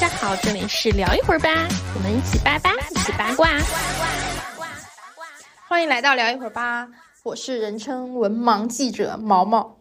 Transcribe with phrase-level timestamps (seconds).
[0.00, 1.50] 家好，这里是聊一会儿吧，
[1.94, 3.50] 我们一起八八，一起八卦。
[5.68, 6.88] 欢迎来到聊一会儿吧，
[7.22, 9.78] 我是人称文盲记者毛毛，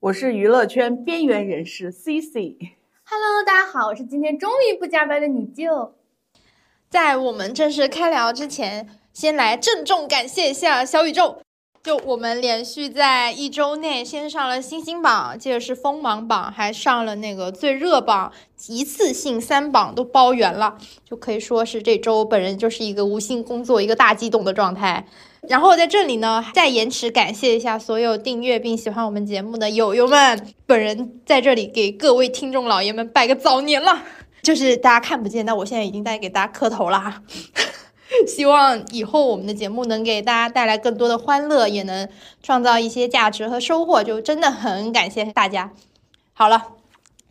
[0.00, 2.56] 我是娱乐圈边缘人士 C C。
[3.04, 5.94] Hello，大家好，我是今天终于不加班的你舅。
[6.88, 11.42] 在我们正式开聊之前，先来郑重感谢一下小宇宙。
[11.82, 18.30] 就我们连续在一周内先上了星星榜，接着是锋芒榜，还上了那个最热榜，
[18.68, 20.76] 一次性三榜都包圆了，
[21.08, 25.06] 就可以说是这周本人就是一个无心工作、一个大激动的状态。
[25.48, 34.02] 然后在这里呢，再延迟感谢一下所有订阅并喜欢我们节目的友友们，本人在这里给各位听众老爷们拜个早年了，
[34.44, 37.22] 就是大家看不见，但我现在已经在给大家磕头了哈。
[38.26, 42.08] 希望以后我们的节目能给大家带来更多的欢乐，也能
[42.42, 45.72] 创造一些价值和收获，就真的很感谢大家。
[46.32, 46.72] 好了，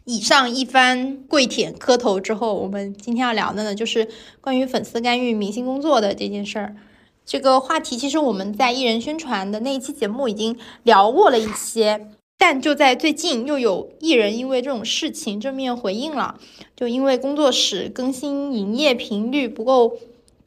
[0.05, 4.08] 以上一番跪舔磕头之后，我们今天要聊的呢，就是
[4.40, 6.76] 关于粉丝干预明星工作的这件事儿。
[7.26, 16.40] 这个话题其实我们在艺人宣传的那一期节目已经聊过了一些，但就在最近又有艺人因为这种事情正面回应了，
[16.76, 19.98] 就因为工作室更新营业频率不够。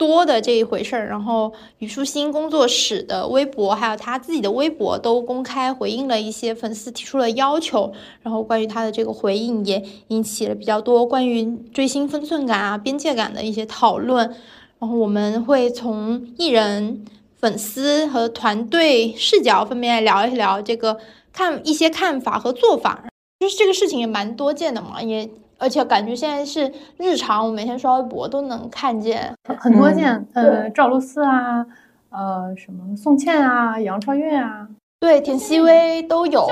[0.03, 14.29] 多的这一回事儿，然后虞书欣工作室的微博，还有他自己的微博都公开回应了一些粉丝提出了要求，然后关于他的这个回应也引起了比较多关于追星分寸感啊、边界感的一些讨论，
[14.81, 17.05] 然后我们会从艺人、
[17.37, 20.99] 粉丝和团队视角分别来聊一聊这个
[21.33, 23.05] 看一些看法和做法，
[23.39, 25.31] 就是这个事情也蛮多见的嘛，也。
[25.63, 31.65] 而且感觉现在是日常，我每天刷微博都能看见很多件，呃，赵露思啊，
[32.11, 34.67] 呃，什么宋茜啊，杨超越啊，
[34.99, 36.45] 对，田曦薇都有。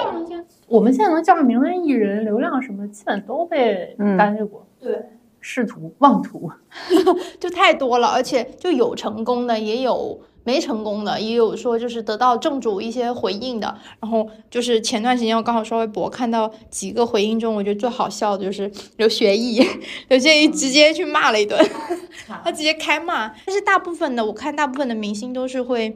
[0.69, 4.65] 我们现在能叫上名的艺人，流量什么，基本都被干预过。
[4.81, 5.05] 对，
[5.41, 6.49] 仕途妄图，
[7.41, 10.21] 就太多了，而且就有成功的，也有。
[10.43, 13.77] 没成功的也有说，就是得到正主一些回应的。
[14.01, 19.63] 然后就是前段时间我刚好刷微博，看到几个回应中，我觉得最好笑的就是刘学义，
[20.09, 21.63] 刘学义直接去骂了一顿，
[22.43, 23.29] 他直接开骂。
[23.45, 25.95] 但是大部分的我看，大部分的明星都是会，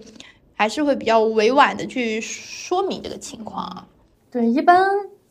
[0.54, 3.86] 还是会比较委婉的去说明这个情况。
[4.30, 4.86] 对，一般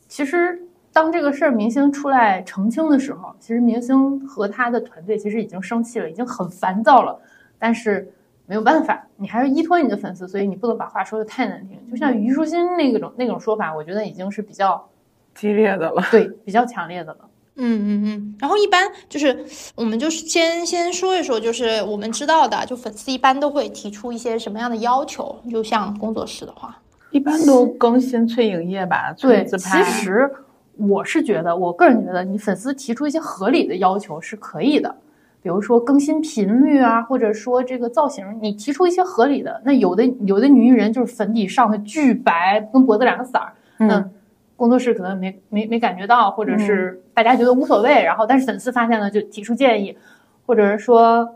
[0.08, 7.22] 其实当这个事儿明星出来澄清的时候，其实明星和他的团队其实已经生气了，已经很烦躁了，
[7.60, 8.12] 但是。
[8.54, 11.76] 没有办法，你还是依托你的粉丝，所以你不能把话说的太难听。
[11.90, 14.88] 就像虞书欣那种那种说法，我觉得已经是比较
[15.34, 17.20] 激烈的了，对，比较强烈的了。
[17.56, 18.36] 嗯嗯嗯。
[18.40, 19.44] 然后一般就是，
[19.74, 25.36] 我们就是先先说一说，就是我们知道的，就粉丝一般都会提出一些什么样的要求？
[25.50, 30.32] 就像工作室的话，一般都更新催营业吧，催自拍，其实
[30.78, 34.96] 我是觉得，我个人觉得，你粉丝提出一些合理的要求是可以的。
[35.44, 39.62] 比如说更新频率啊，或者说这个造型，你提出一些合理的。
[39.66, 44.10] 那有的有的女艺人就是粉底上的巨白，跟脖子两个色儿，那
[44.56, 49.98] 工作室可能没没没感觉到，或者是大家觉得无所谓，然后但是粉丝发现了就提出建议，
[50.46, 51.36] 或者是说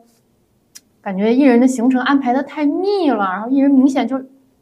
[1.01, 4.17] 感觉艺人的行程安排的太密了，然后艺人明显就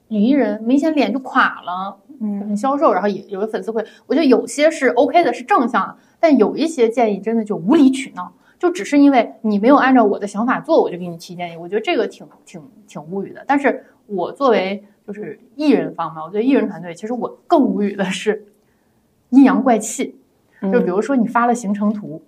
[0.07, 8.33] 女艺人明显脸就垮了，嗯，很消瘦，然后也有的粉丝会，我觉得有些是 OK 的，是正向的，但有一些建议真的就无理取闹。
[8.57, 11.57] 就只是因为你没有按照我的想法做，我就给你提建议。
[11.57, 13.43] 我觉得这个挺挺挺无语的。
[13.45, 18.45] 但是我作为就是艺人方嘛，我觉得艺人团队其实我更无语的是
[19.29, 20.15] 阴阳怪气。
[20.71, 22.23] 就比如说你发了行程图，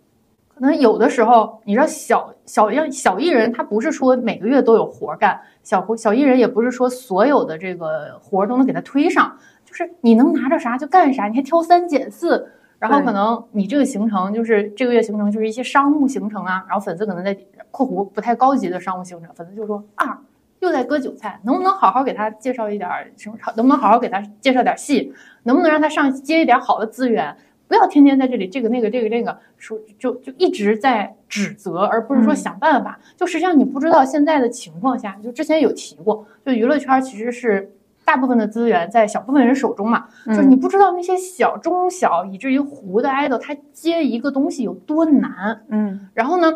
[0.53, 12.51] 可能有的时候你知道小小样小艺人他不是说每个月都有活干，小活小艺人也不是说所有的这个活都能给他推上，就是你能拿着啥就干啥，你还挑三拣四。
[12.79, 17.35] 然后可能你这个行程就是这个月行程就是一些商务行程啊，然后粉丝可能在
[17.71, 20.21] 括弧不太高级的商务行程，粉丝就说啊
[20.59, 23.38] 又在割韭菜，能不能好好给他介绍一点什么？
[23.55, 25.11] 能不能好好给他介绍点戏？
[25.43, 27.35] 能不能让他上接一点好的资源？
[27.67, 33.00] 不要天天在这里这个那个这个这个说就就一直在指责，而不是说想办法。
[33.15, 37.71] 就实际上你不知道现在的情况下，就之前有提过，就娱乐圈其实是。
[38.07, 46.54] 大部分的资源在小部分人手中嘛，就是你不知道那些小、中小以至于糊的 idol，他接一个东西有多难，嗯，然后呢，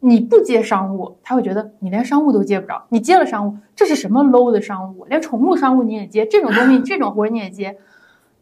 [0.00, 5.06] 你不接商务，他会觉得你连商务都接不着，你接了商务，这是什么 low 的商务？
[5.06, 7.78] 连宠物商务你也接，这种东西 这种活你也接，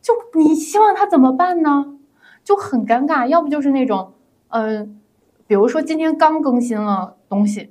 [0.02, 1.98] 就你希望他怎么办呢？
[2.42, 4.14] 就很尴尬，要不就是那种，
[4.48, 4.98] 嗯，
[5.46, 7.70] 比如说今天刚更新了东西，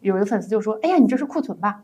[0.00, 1.82] 有一个粉丝就说，哎呀，你这是库存吧？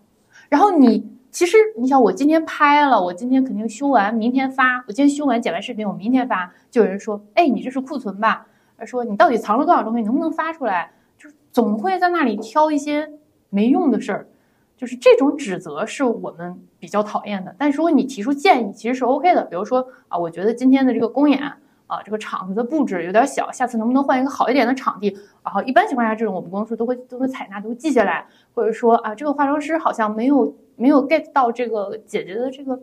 [0.48, 1.17] 然后你。
[1.30, 4.84] 其实你想，我今天拍了，我今天肯定修完，明天发。
[4.86, 6.50] 我今天修完剪完视频，我明天发。
[6.70, 8.46] 就有人说，哎，你这是库存吧？
[8.86, 10.92] 说你到底藏了多少东西，能不能发出来？
[11.18, 13.10] 就是总会在那里挑一些
[13.50, 14.28] 没用的事儿，
[14.76, 17.54] 就是这种指责是我们比较讨厌的。
[17.58, 19.44] 但如果你提出建议，其实是 OK 的。
[19.44, 21.40] 比如说啊，我觉得今天的这个公演
[21.86, 25.14] 啊，这个场子的布置有点小，下次能不能换一个好一点的场地？
[25.44, 32.80] 然后一般情况下，这种我们公司都会都会采纳，都会记下来，或者说啊，这个化妆师好像没有没有 get 到这个姐姐的这个。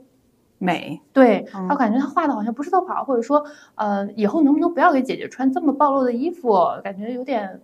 [0.58, 3.46] 美，对嗯他感觉他画的好像不是特好，或者说，
[3.76, 7.60] 呃，以后能不能不要给姐姐穿这么暴露的衣服，感觉有点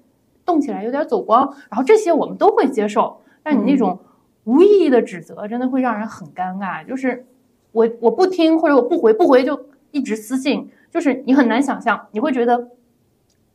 [0.46, 3.98] 动起来有点走光，然后这些我们都会接受，但你那种
[4.44, 7.26] 无意义的指责真的会让人很尴尬，就是
[7.72, 12.72] 我我不听或者我不回不回就一直私信，就是你很难想象，你会觉得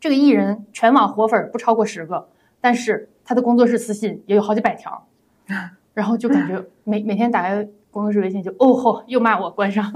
[0.01, 2.27] 这个艺人全网活粉不超过十个，
[2.59, 5.07] 但是他的工作室私信也有好几百条，
[5.97, 9.91] 然后就感觉每每天打开工作室微信就哦吼又骂我关上。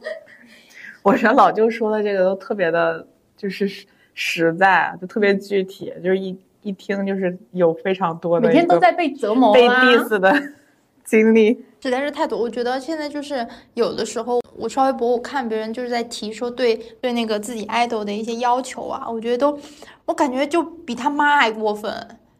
[1.02, 10.30] 我觉得老舅说的这个都特别的，就是实实在，就特别具体，就是一一听就是有非常多的每天都在被折磨被啊 diss 的
[11.02, 11.64] 经历。
[11.80, 12.38] 实在是太多。
[12.38, 19.58] 我觉得现在就是有的时候，我刷微博，我看别人就是在提说对对那个自己 idol 的一些要求啊，我觉得都，
[20.04, 21.90] 我感觉就比他妈还过分。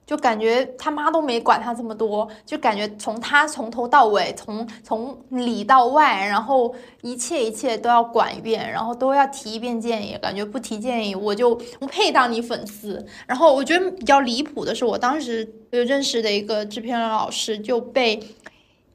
[0.06, 13.04] 就感觉他妈都没管他这么多，就感觉从他从头到尾，从从里到外，然后一切一切都要管一遍，然后都要提一遍建议，感觉不提建议我就不配当你粉丝。
[13.26, 18.20] 然后我觉得比较离谱的是，我当时有认识的一个制片人老师就被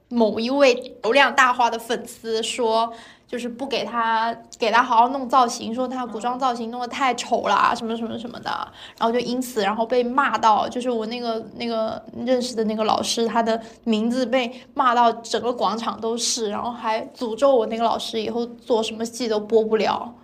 [0.09, 0.73] 某一位
[1.03, 2.93] 流量大花的粉丝说，
[3.29, 8.49] 就是不给他给他好好弄造型，说他古装造型弄得太丑啦，什么什么什么的，
[8.97, 20.15] 然后就因此然后被骂到，就是我那个那个认识的那个老师，他的名字被骂到整个广场都是，然后还诅咒我那个老师以后做什么戏都播不了。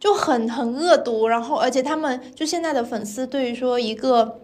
[0.00, 4.40] 就很很恶毒，然后而且他们就现在的粉丝对于说一个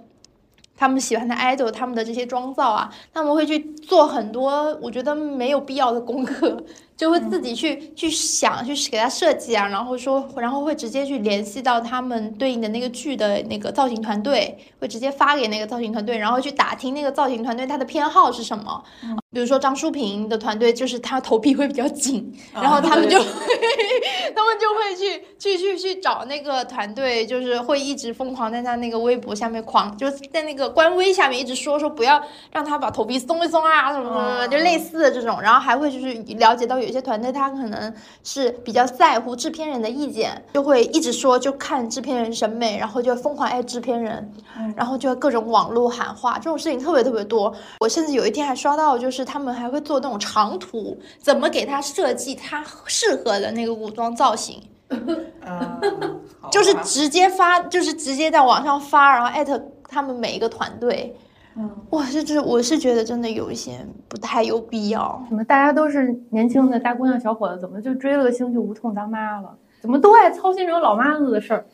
[0.77, 6.63] 他们喜欢的 idol 他们的这些妆造啊，他们会去做很多我觉得没有必要的功课，
[6.97, 18.83] 就会自己去、去想去给他设计啊，然后说然后会直接去联系到他们对应的那个剧的那个造型团队，会直接发给那个造型团队，然后去打听那个造型团队他的偏好是什么。
[19.31, 23.25] 比如说张淑平的团队，就是他头皮会比较紧，然后他们就会
[24.35, 37.93] 他们就会去去去去找那个团队，就是会一直疯狂在他那个微博下面狂，就是在那个官微下面一直说说不要让他把头皮松一松啊什么什么什么，就类似的这种，然后还会就是了解到有些团队他可能
[38.23, 44.33] 是比较在乎制片人的意见，就会一直说就看制片人审美，然后就疯狂爱制片人，
[44.77, 47.53] 然后就各种网络喊话，这种事情特别特别多。
[47.81, 54.63] 我甚至有一天还刷到，就是他们还会做那种长图，怎么给他设计他适合的那个古装造型。
[54.89, 61.17] 嗯，就是直接发，就是直接在网上发，然后艾特他们每一个团队。
[61.59, 65.25] 嗯，哇，这这我是觉得真的有一些不太有必要。
[65.29, 69.57] 怎么大家都是年轻的大姑娘小伙子，怎么就追了个星就无痛当妈了？
[69.81, 71.67] 怎么都爱操心这种老妈子的事儿？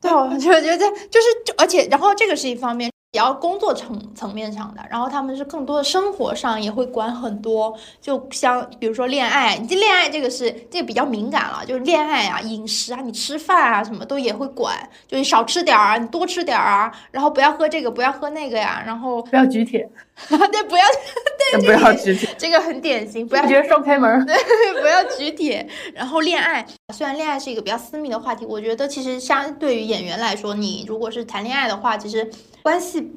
[0.00, 14.76] 对，我就觉得就是，而且然后这个是一方面，比较工作层层面上的，然后他们是更多的生活上也会管很多，就像比如说恋爱，你这恋爱这个是这个比较敏感了，就是恋爱啊、饮食啊、你吃饭啊什么都也会管，
[15.06, 19.88] 就你少吃点儿啊，你多吃点儿啊，然后不要喝这个，不要喝那个呀，然后不要举铁，
[20.28, 20.84] 对不要
[21.52, 22.28] 对 不要举铁。
[22.36, 24.34] 这个很典型，不要不觉得双开门 对？
[24.80, 32.30] 不要举铁，然后恋爱，虽然恋爱是一个比较私密的话题，我觉得其实相对于演员来说，你如果是谈恋爱的话，其实
[32.62, 33.12] 关系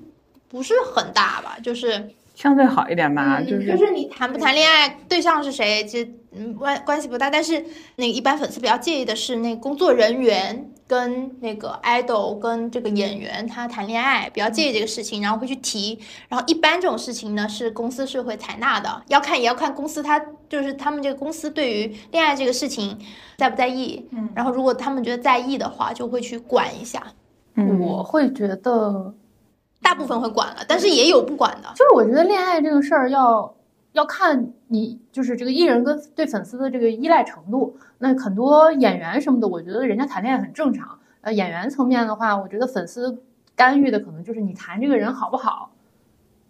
[0.47, 2.09] 不是很大吧，就是
[2.41, 7.29] 相对好一点吧，嗯就是就是你谈不谈恋爱，对象是谁，其实嗯关关系不大。
[7.29, 7.63] 但是
[7.97, 15.99] 那个一般粉丝比较介意的是，那工作人员跟那个 idol 跟这个演员他谈恋爱，比较介意这个事情，然后会去提。
[16.29, 20.19] 然后一般这种事情呢，是公司是会采纳的，要看也要看公司他
[20.49, 22.97] 就是他们这个公司对于恋爱这个事情
[23.37, 24.03] 在不在意。
[24.11, 27.03] 嗯然后如果他们觉得在意的话，就会去管一下。
[27.53, 29.13] 嗯我会觉得，
[29.81, 31.69] 大部分会管了，但是也有不管的。
[31.75, 33.53] 就是我觉得恋爱这个事儿要
[33.93, 37.75] 要看你就是这个艺人跟对粉丝的这个依赖程度。
[37.99, 40.97] 那很多演员什么的，我觉得人家谈恋爱很正常。
[41.21, 43.21] 呃，演员层面的话，我觉得粉丝
[43.55, 45.71] 干预的可能就是你谈这个人好不好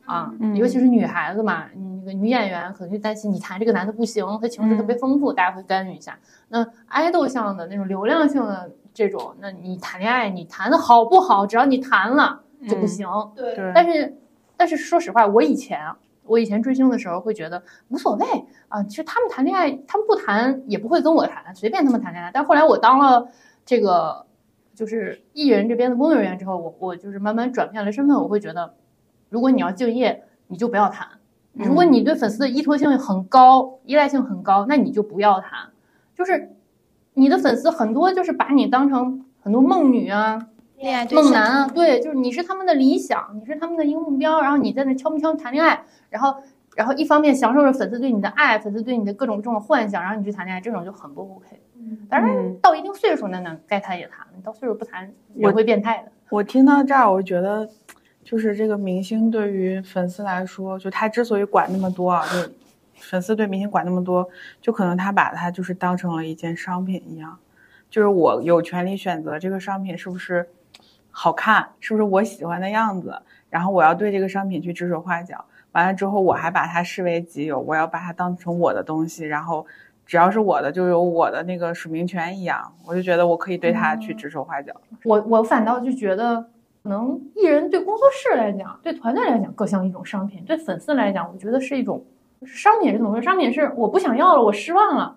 [0.05, 6.17] 啊，嗯尤其是女孩子嘛，你那个女演员可能就担心你谈这个男的不行，他情绪特别丰富，大家会干预一下。
[6.50, 13.08] 那爱豆向的那种流量性的这种，那你谈恋爱，你谈的好不好，只要你谈了就不嗯行。
[13.36, 14.18] 对对，但是，
[14.58, 18.25] 但是说实话，我以前啊我以前追星的时候会觉得无所谓
[18.68, 22.32] 啊，其实他们谈恋爱，他们不谈也不会跟我谈，随便他们谈恋爱。
[22.34, 23.27] 但后来我当了
[23.65, 24.25] 这个
[24.74, 28.75] 就是艺人这边的工作人员之后，我我就是慢慢转变了身份，我会觉得，
[29.30, 31.08] 如果你要敬业，你就不要谈；
[31.53, 35.70] 如果你对粉丝的依托性很高、依赖性很高，那你就不要谈。
[36.15, 36.56] 就是
[37.15, 40.48] 你的粉丝很多就是把你当成很多梦女啊、
[40.81, 46.35] 恋爱梦男啊，对，就是你是他们的理想，你是他们的一个目标，然后你在那悄不悄谈恋爱，然后
[46.75, 51.61] 然后一方面享受着粉丝对你的爱，粉丝对你的各种这种幻想，然后你去谈恋爱，这种就很不 OK。
[52.09, 56.11] 当然嗯到一定岁数，那那该谈也谈，你到岁数不谈，也会变态的。
[56.29, 57.69] 我听到这儿，我觉得
[58.23, 62.51] 就是这个明星对于粉丝来说，就他之所以管那么多啊，就
[62.95, 64.27] 粉丝对明星管那么多，
[64.59, 67.38] 就可能他把他就是当成了一件商品一样，
[67.89, 70.47] 就是我有权利选择这个商品是不是
[71.12, 75.44] 好看，是不是我喜欢的样子，然后我要对这个商品去指手画脚。
[75.74, 79.65] 完了之后，我还把它视为己有，我要把它当成我的东西，然后
[80.06, 84.74] 只要是我的，就有我的那个署名权一样，我就觉得我可以对它去指手画脚。
[85.06, 86.41] 我我反倒就觉得，
[86.84, 92.03] 可能艺人对工作室来讲，对团队来讲更像一种商品，对粉丝来讲，我觉得是一种
[92.46, 93.24] 商品是怎么回事？
[93.24, 95.15] 商品是我不想要了，我失望了，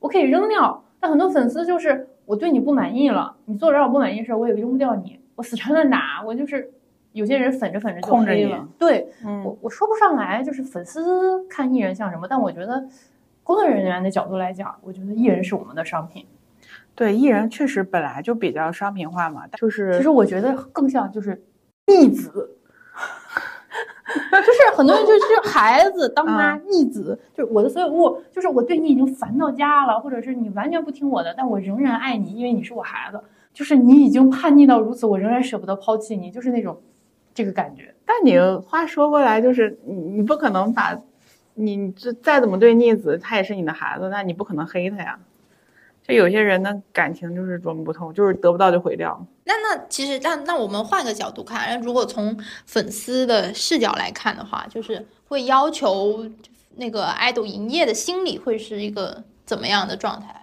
[0.00, 0.82] 我可以扔掉。
[0.98, 6.70] 但很多粉丝就是我对你不满意了，你做了让我不满意的事儿，我也扔不掉你，我死缠烂打，我就是
[7.12, 8.66] 有些人粉着粉着就黑了。
[8.78, 12.84] 对嗯我我说不上来，就是粉丝看艺人像什么，但我觉得
[13.42, 16.26] 工作人员的角度来讲，我觉得艺人是我们的商品。
[16.94, 21.42] 对，艺人确实本来就比较商品化嘛，就是其实我觉得更像就是
[21.86, 22.30] 逆子，
[24.30, 33.18] 就是很多人就是孩子当妈逆子，就是我的所有物，就是我对你已经烦到家了，或者是你完全不听我的，但我仍然爱你，因为你是我孩子，
[33.52, 36.80] 就是你已经叛逆到如此，我仍然舍不得抛弃你，就是那种
[37.34, 37.94] 这个感觉。
[38.04, 40.98] 但你话说过来，就是你你不可能把
[41.54, 45.18] 你这再怎么对逆子，他也是你的孩子，那你不可能黑他呀。
[46.02, 49.24] 就有些人的感情就是琢磨不透，就是得不到就毁掉。
[49.44, 56.26] 那那其实那那我们换个角度看，如果从粉丝的视角来看的话，就是会要求
[56.74, 60.41] 那个爱豆营业的心理会是一个怎么样的状态？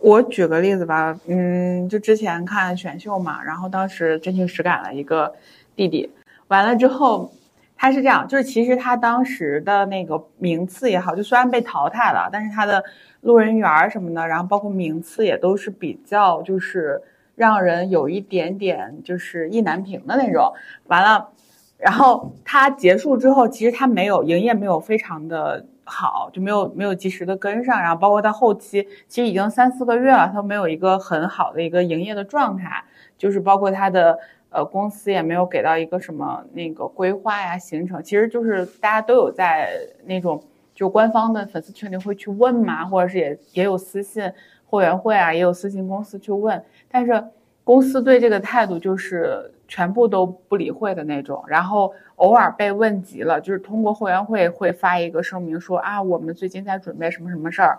[0.00, 5.32] 我举个例子吧，嗯，就之前看选秀嘛，然后当时真情实感了一个
[5.76, 6.10] 弟弟，
[6.48, 7.30] 完了之后
[7.76, 12.82] 他是这样，就是其实他当时的那个名次也好，就虽然被淘汰了，但是他的
[13.20, 17.00] 路人缘什么的，然后包括名次也都是比较就是
[17.34, 20.52] 让人有一点点就是意难平的那种。
[20.86, 21.28] 完了，
[21.76, 32.84] 然后他结束之后，其实他没有营业没有非常的好，就没有没有及时的跟上，然后包括到后期其实已经三四个月了，他没有一个很好的一个营业的状态，
[33.18, 34.18] 就是包括他的
[34.50, 39.70] 呃公司也没有给到一个什么那个规划呀行程，其实就是大家都有在
[40.04, 40.42] 那种
[40.74, 44.32] 就官方的粉丝群里会去问嘛，或者是也也有私信
[44.66, 47.24] 后援会啊，也有私信公司去问，但是
[47.64, 57.78] 公司对这个态度就是全部都不理会的那种，然后偶尔被问及了，就是通过后援会会发一个声明说啊，我们最近在准备什么什么事儿，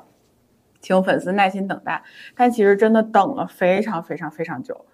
[0.80, 2.02] 请粉丝耐心等待。
[2.34, 4.86] 但其实真的等了非常非常非常久，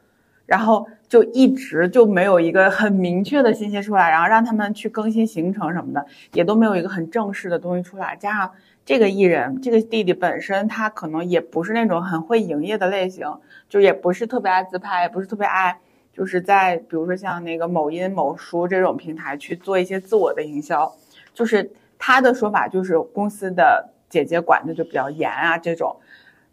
[0.48, 8.16] 然后就一直就没有一个很明确的信息出来，然后让他们去更新行程什么的，也都没有一个很正式的东西出来。
[8.16, 8.52] 加上
[8.84, 13.32] 这个艺人，这个弟弟本身他可能也不是那种很会营业的类型，
[13.70, 15.78] 就也不是特别爱自拍，也不是特别爱。
[16.18, 20.92] 就是在比如说像那个某音、某书这种平台去做一些自我的营销，
[21.32, 25.96] 就是他的说法就是公司的姐姐管的就比较严啊这种，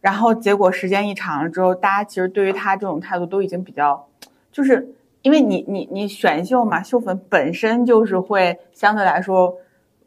[0.03, 4.07] 然后结果时间一长了之后，大家其实对于他这种态度都已经比较，
[4.53, 4.87] 就是
[5.23, 9.57] 因为你你你选秀嘛，秀粉本身就是会相对来说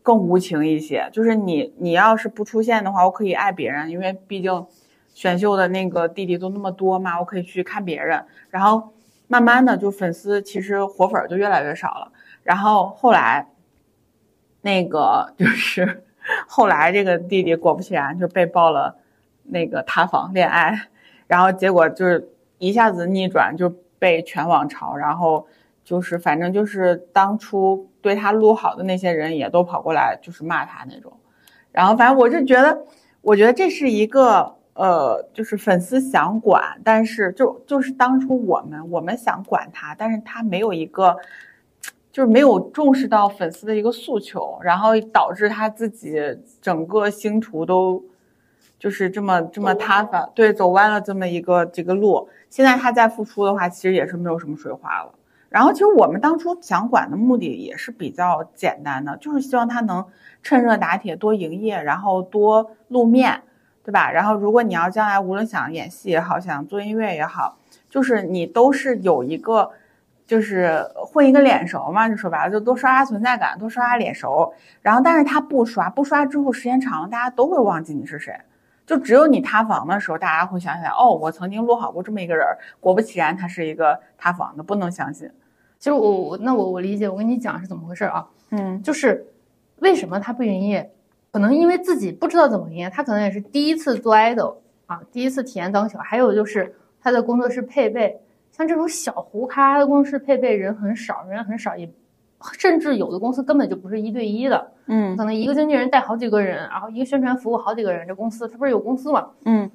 [0.04, 4.68] 更无情一些，就是你你要是不出现的话，我可以爱别人，因为毕竟
[5.16, 8.94] 选秀的那个弟弟都那么多嘛，我可以去看别人，然后。
[9.28, 12.12] 慢慢的，就粉丝其实活粉就越来越少了。
[12.44, 13.48] 然后后来，
[14.62, 16.06] 那个就是
[16.48, 18.96] 后来这个弟弟果不其然就被爆了
[19.44, 20.88] 那个塌房恋爱，
[21.28, 23.70] 然后结果就是一下子逆转，就
[24.00, 24.96] 被全网嘲。
[24.96, 25.46] 然后
[25.84, 31.12] 就是反正就是当初对他录好的那些人也都跑过来就是骂他那种。
[31.72, 32.86] 然后反正我就觉得，
[33.22, 34.57] 我觉得这是一个。
[34.78, 41.18] 呃，就是粉丝想管，但是就就是当初我们我们想管他，但是他没有一个，
[42.12, 46.22] 就是没有重视到粉丝的一个诉求，然后导致他自己
[46.62, 48.06] 整个星途都
[48.78, 52.30] 就是这么这么塌方，对，走弯了这么一个这个路。
[52.52, 55.12] 现在他再复出的话，其实也是没有什么水花了。
[55.50, 60.06] 然后其实我们当初想管的目的也是比较简单的，就是希望他能
[60.44, 63.42] 趁热打铁，多营业，然后多露面。
[63.88, 64.12] 对吧？
[64.12, 67.58] 然后，如果你要将来无论想演戏也好，想做音乐也好，
[67.90, 69.72] 就是你都是有一个，
[70.26, 74.54] 就是混一个脸熟嘛，就说白了，就多刷刷存在感，多刷刷脸熟。
[74.82, 78.38] 然后，但是他不刷，不刷之后时间长了，大家都会忘记你是谁。
[78.86, 82.58] 就只有你塌房的时候，大家会想起来，哦，我曾经录好过这么一个人儿。
[82.82, 85.32] 果不其然，他是一个塌房的，不能相信。
[85.80, 88.28] 其实我我那我我理解，我跟你讲是怎么回事啊？
[88.52, 89.26] 嗯就是
[89.80, 90.92] 为什么他不营业？
[91.38, 94.56] 可能因为自己不知道怎么营业，他可能也是第一次做 idol
[94.88, 96.00] 啊，第一次体验当小。
[96.00, 98.20] 还有就是他的工作室配备，
[98.52, 101.88] 像这种小胡咖的工作室配备人很少，人很少，也
[102.58, 108.08] 甚至有的公司根本就不是一对一的，嗯可能一个经纪人带好几个人，然后一个宣传服务好几个人。
[108.08, 109.30] 这公司他不是有公司嘛？
[109.46, 109.70] 嗯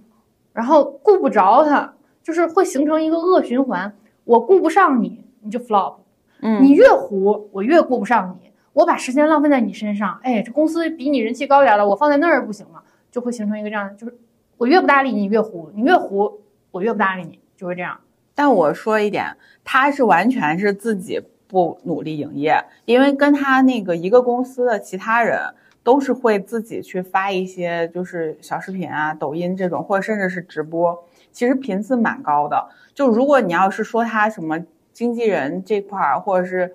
[0.52, 3.94] 然后顾不着他，就是会形成一个恶循环。
[4.24, 5.98] 我顾不上你，你就 flop。
[6.40, 12.82] 嗯，你越糊，我越顾不上你，我把时间浪费在你身上，哎，这公司比你人气高点了，我放在那儿不行吗？
[13.10, 14.18] 就会形成一个这样，就是
[14.56, 18.00] 我越不搭理你越糊，你越糊我越不搭理你，就会这样。
[18.34, 25.38] 但我说一点，他是完全是自己不努力营业，因为跟他那个一个公司的其他人
[25.82, 32.68] 都是会自己去发一些就是小视频啊、抖音这种，或者甚至是直播，其实频次蛮高的。
[32.94, 34.58] 就如果你要是说他什么
[34.94, 36.74] 经纪人这块儿，或者是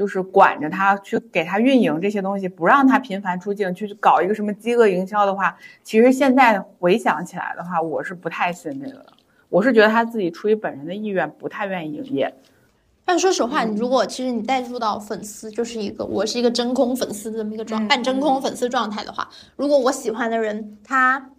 [0.00, 9.12] 就是管着他去给他运营这些东西，不让他频繁出境，去搞一个什么饥饿营销的话，其实现在回想起来的话，我是不太信这个的。
[9.50, 12.34] 我是觉得他自己出于本人的意愿，不太愿意营业。
[13.04, 21.30] 但说实话，你如果其实你带入到粉丝，就是一个我是一个真空粉丝这么一个状，嗯半真空粉丝状态的话，如果我喜欢的人，他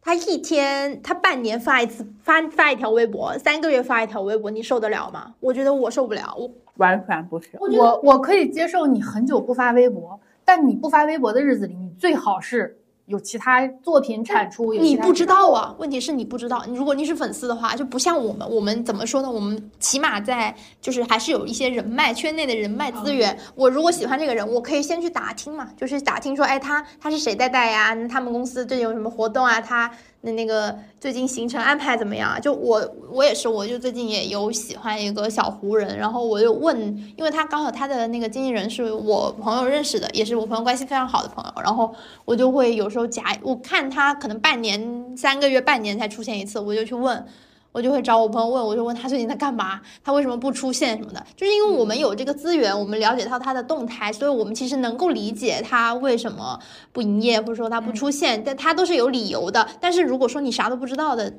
[0.00, 5.34] 他一天他半年发一次发发一条微博，三个月发一条微博，你受得了吗？
[5.40, 7.50] 我觉得我受不了，我完全不是。
[7.60, 14.74] 我我可以接受你很久不发微博，但你不发微博的日子里，你最好是有其他作品产出。
[14.74, 16.62] 有你不知道啊，问题是你不知道。
[16.68, 19.30] 如果你是粉丝的话，就不像我们，我们怎么说呢？
[19.30, 23.38] 我们起码在就是还是有一些人脉，圈内的人脉资源。
[23.54, 27.94] 我如果喜欢这个人，我可以先去打听嘛，就是打听说，哎，他他是谁带带呀？
[27.94, 29.60] 那他们公司最近有什么活动啊？
[29.60, 29.90] 他
[30.22, 32.40] 那那个最近行程安排怎么样啊？
[32.40, 36.76] 就我我也是，我就最近也有喜欢一个小湖人，然后我就问，
[37.16, 47.24] 因为他刚好他的那个经纪人是我朋友认识的，也是我朋友关系非常好的朋友，然后我就会有时候夹我看他可能半年、三个月、半年才出现一次，我就去问。
[47.72, 56.58] 我就会找我朋友问，我就问他最近在干嘛，他为什么不出现什么的，就是因为我们有这个资源，我们了解到他的动态，所以我们其实能够理解他为什么
[56.92, 59.68] 不营业，或者说他不出现，但他都是有理由的。
[59.80, 61.32] 但是如果说你啥都不知道的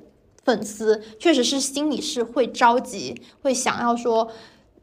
[0.44, 4.32] 粉丝，确实是心里是会着急，会想要说。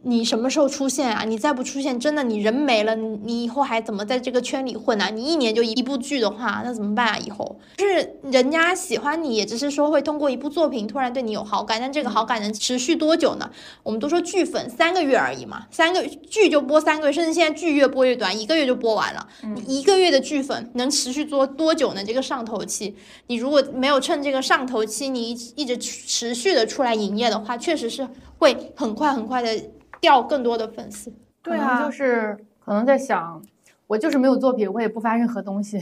[0.08, 1.24] 你什么时候出现啊？
[1.24, 5.08] 你再不出现，真的你人没了，你你以后还怎么在这个圈里混啊？
[5.08, 7.18] 你一年就一部剧的话，那怎么办啊？
[7.18, 13.50] 以后就是人家喜欢你，也只是说会通过一部作品突然对你有好感，但这个好感能持续多久呢？
[13.82, 19.26] 我们都说剧粉三个月而已嘛，三个剧就播三个月，甚至现在剧越播越短，一个月就播完了。
[19.42, 22.04] 你一个月的剧粉能持续做多久呢？
[22.04, 22.94] 这个上头期，
[23.26, 28.06] 你如果没有趁这个上头期，你一一直持续的出来营业的话，确实是
[28.38, 29.60] 会很快很快的
[30.06, 31.12] 掉更多的粉丝。
[31.42, 33.42] 对啊就是可能在想，
[33.88, 35.80] 我就是没有作品，我也不发任何东西，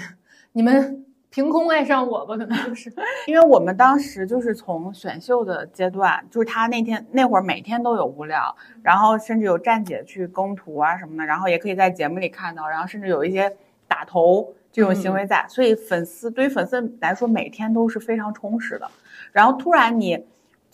[0.53, 2.91] 你们凭空爱上我吧，可能就是。
[3.29, 13.55] 因为我们当时就是从选秀的阶段，就是他那天那会儿每天都有物料，然后甚至有站姐去更图啊什么的，然后也可以在节目里看到，然后甚至有一些
[13.87, 18.91] 打头这种行为在，所以粉丝对于粉丝来说每天都是非常充实的。
[19.33, 20.25] 然后突然你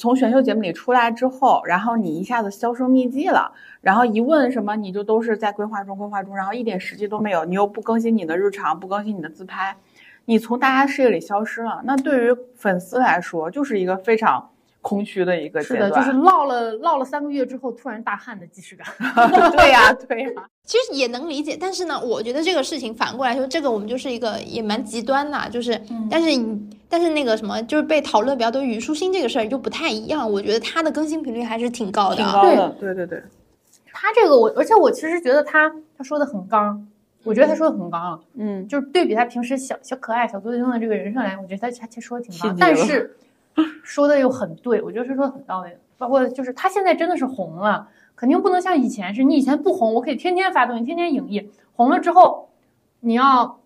[0.01, 9.77] 从选秀节目里出来之后，然后你一下子销声匿迹了，然后一问什么你就都是在规划中规划中，然后一点实际都没有，你又不更新你的日常，不更新你的自拍。
[10.25, 14.49] 你从大家视野里消失了，那对于粉丝来说，就是一个非常
[14.81, 15.97] 空虚的一个阶段是的。
[15.97, 18.87] 就是唠了唠了三个月之后，突然大汗的即视感。
[19.53, 20.31] 对呀、对呀、
[20.65, 25.79] 其实也能理解，但是呢，我觉得这个事情反过来说，这个我们就是一个也蛮极端的，就是，
[26.11, 32.33] 但是你但是那个什么，就是被讨论比较多，虞书欣这个事儿就不太一样，我觉得他的更新频率还是挺高的挺啊。
[32.33, 32.69] 高的。
[32.81, 33.23] 对对对，
[33.93, 36.85] 他这个我，而且我其实觉得他他说的很刚，
[37.23, 38.21] 我觉得他说的很刚。
[38.35, 43.17] 嗯，就是对比他平时小小可爱、小作精的这个人上来，我觉得他他其实说的挺刚，但是
[43.85, 45.77] 说的又很对，我觉得是说的很到位的。
[45.97, 52.49] 包括就是他现在真的是红了，肯定不能像以前是，你以前不红，我可以天天发东西，天天营业，红了之后，
[53.01, 53.60] 你要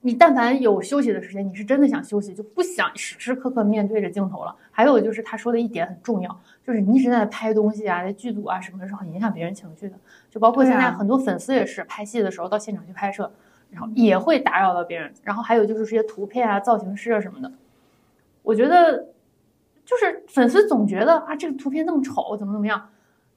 [0.00, 4.54] 你但凡有休息的时间，你是真的想休息，就不想时时刻刻面对着镜头了。
[4.70, 9.94] 还有就是他说的一点很重要，就是你一直在拍东西啊，在剧组啊什么的时候，很影响别人情绪的。
[10.30, 13.30] 就包括现在很多粉丝也是拍戏的时候到现场去拍摄，
[13.70, 15.12] 然后也会打扰到别人。
[15.24, 17.50] 然后还有就是这些图片啊、造型师啊什么的，
[18.42, 19.08] 我觉得
[19.84, 22.88] 就是粉丝总觉得啊，这个图片那么丑，怎么怎么样。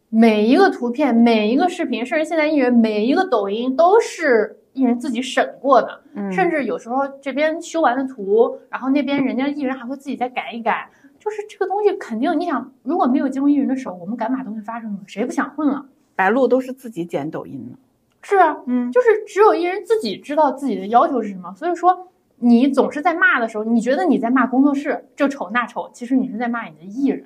[0.10, 10.90] 每一个图片、每一个视频，甚至现在艺人每一个抖音都是艺人自己审过的，嗯甚至有时候这边修完的图，然后那边人家艺人还会自己再改一改。
[11.20, 15.00] 就是这个东西肯定，你想，如果没有经过艺人的手，我们敢把东西发出去吗？
[15.06, 15.86] 谁不想混了？
[16.16, 17.78] 白鹿都是自己剪抖音的，
[18.24, 21.54] 是啊，嗯，就是只有艺人自己知道自己的要求是什么。
[21.56, 22.08] 所以说，
[22.38, 27.24] 你总是在骂的时候，你觉得你在骂工作室这丑那丑，其实你是在骂你的艺人。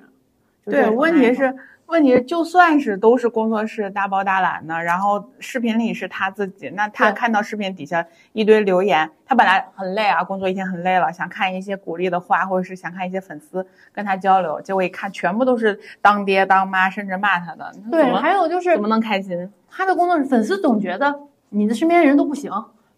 [0.66, 1.56] 对，问题是，
[1.88, 19.52] 问题是就算是都是工作室大包大揽的，然后视频里是他自己，那他看到视频底下一堆留言，他本来很累啊，工作一天很累了，想看一些鼓励的话，或者是想看一些粉丝跟他交流，结果一看全部都是当爹当妈，甚至骂他的，那对还有就是怎么能开心？
[19.70, 21.20] 他的工作室粉丝总觉得
[21.50, 22.52] 你的身边人都不行，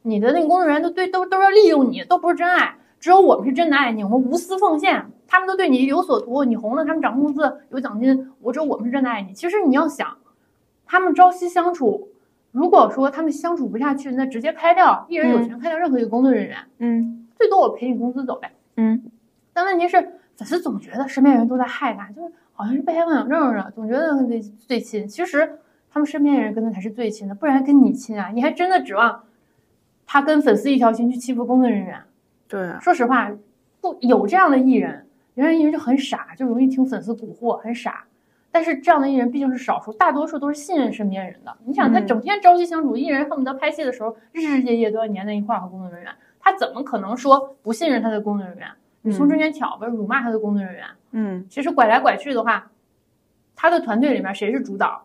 [0.04, 2.76] 你的那个工作人员都对都都要利用你，都不是真爱，
[3.08, 9.32] 只有我们是真的爱你，我们无私奉献，他们都对你有所图，你红了，他们涨工资有奖金，我只有我们是真的爱你。
[9.32, 10.18] 其实你要想，
[10.86, 12.10] 他们朝夕相处，
[12.52, 18.52] 如果说他们相处不下去，那直接开掉，一人有权开掉任何一个工作人员，嗯最多我赔你工资走呗。
[18.76, 19.02] 嗯，
[19.54, 20.02] 但问题是，
[20.36, 25.08] 粉丝总觉得身边人都在害他，就是好像是被害妄想症似的，总觉得最最亲。
[25.08, 28.32] 其实他们身边人跟他才是最亲的，不然跟你亲啊？
[28.34, 29.24] 你还真的指望
[30.06, 32.02] 他跟粉丝一条心去欺负工作人员？
[32.48, 33.32] 对啊，说实话，
[33.82, 35.06] 不有这样的艺人，
[35.36, 38.06] 有些艺人就很傻，就容易听粉丝蛊惑，很傻。
[38.50, 41.56] 但是这样的艺人毕竟是少数，大多数都是信任身边人的。
[41.66, 48.68] 你想，他嗯整天朝夕相处，艺人恨不得拍戏的时候日日夜夜都要黏在一块儿和工作人员，他怎么可能说不信任他的工作人员？
[49.02, 50.86] 你从中间挑拨、辱骂他的工作人员？
[51.12, 52.72] 嗯其实拐来拐去的话，
[53.56, 55.04] 他的团队里面谁是主导？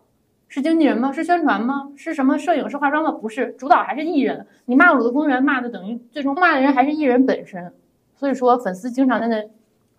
[0.53, 1.11] 是经纪人吗？
[1.11, 1.89] 是宣传吗？
[1.95, 2.69] 是什么摄影？
[2.69, 3.09] 是化妆吗？
[3.11, 4.45] 不是，主导还是艺人。
[4.65, 7.73] 你骂我的工作人员，骂的等于最终骂的人还是艺人本身。
[8.13, 9.43] 所以说，粉丝经常在那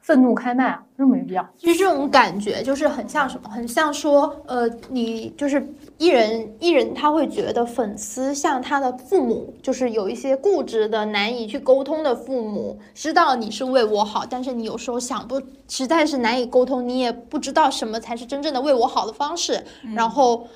[0.04, 1.48] 愤怒开麦啊，真没必要。
[1.56, 19.64] 其实这种感觉就是很像什么，很像说，呃，你就是艺人，艺人他会觉得粉丝像他的父母，就是有一些固执的、难以去沟通的父母，知道你是为我好，但是你有时候想不，实在是难以沟通，你也不知道什么才是真正的为我好的方式，
[19.94, 20.46] 然后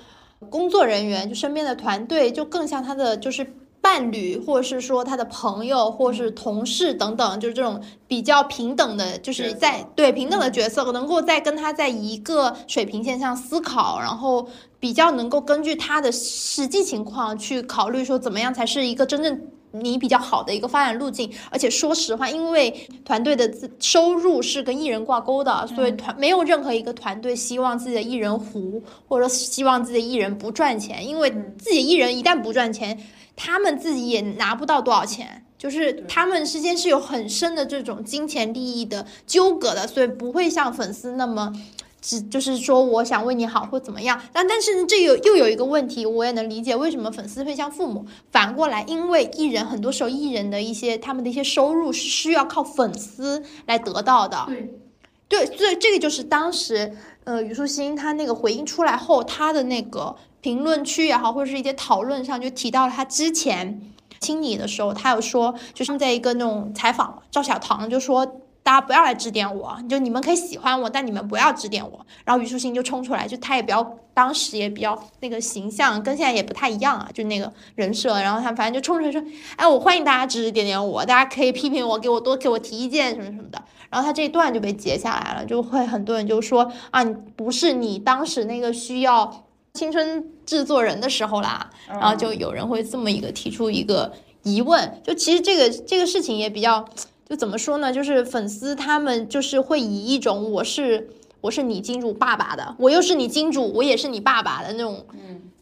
[0.51, 3.51] 工作人员就身边的团队就更像他的就是。
[3.89, 14.47] 伴侣，或者是说他的朋友，或是同事等等，就是这种比较平等的，就是在对平等的角色，能够在跟他在一个水平线上思考，然后
[14.79, 21.33] 比较能够根据他的实际情况去考虑说怎么样才是一个真正你比较好的一个发展路径。
[21.49, 32.99] 而且说实话，因为团队的资收入是跟艺人挂钩的，所以团没有任何一个团队希望自己的艺人糊，或者说希望自己的艺人不赚钱，因为自己艺人一旦不赚钱。
[33.39, 41.53] 他们自己也拿不到多少钱，就是他们之间是有很深的这种金钱利益的纠葛的，所以不会像粉丝那么。
[42.01, 48.07] 只就是说，我想为你好或怎么样，但但是这有又有一个问题，我也能理解为什么粉丝会像父母。
[48.31, 54.79] 反过来，因为艺人很多时候艺人的一些他们的一些收入是需要靠粉丝来得到的，对，
[55.29, 63.81] 对，所以这个就是当时呃虞书欣她那个回应出来后，她的那个评论区也好，或者是一些讨论上就提到了她之前
[64.21, 68.41] 亲你的时候，她有说，就是在一个那种采访，赵小棠就说。
[68.69, 72.05] 大家不要来指点我，就你们可以喜欢我，但你们不要指点我。
[72.27, 78.21] 然后虞书欣就冲出来，就她也比较当时也比较那个形象，跟现在也不太一样啊，就那个人设。
[78.21, 79.25] 然后他反正就冲出来说，
[79.57, 83.59] 哎，我欢迎大家指指点点我，大家可以批评我，给我多给我提意见什么什么的。
[83.89, 96.87] 然后他这一段就被截下来了，就会很多人就说啊，你不是你当时那个需要青春制作人的时候啦，然后就有人会这么一个提出一个疑问，就其实这个这个事情也比较，
[97.29, 101.09] 就怎么说呢，就是粉丝他们就是会以一种我是
[101.43, 105.05] 我是你金主爸爸的，我又是你金主，我也是你爸爸的那种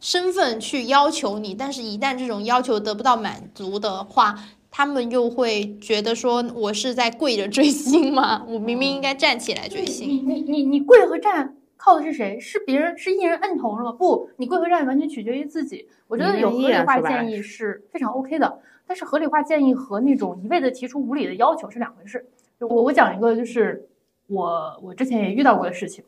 [0.00, 4.38] 身份去要求你，但是一旦这种要求得不到满足的话，
[4.70, 8.44] 他们又会觉得说我是在跪着追星吗？
[8.46, 10.08] 我明明应该站起来追星。
[10.08, 12.38] 你你你你跪和站靠的是谁？
[12.38, 13.92] 是别人是艺人摁头了吗？
[13.92, 15.88] 不，你跪和站完全取决于自己。
[16.06, 22.24] 我觉得有合理化建议是非常 OK 的，但是合理化建议和那种一味的提出无理的要求是两回事。
[22.58, 23.88] 就我我讲一个，就是
[24.26, 26.04] 我我之前也遇到过的事情。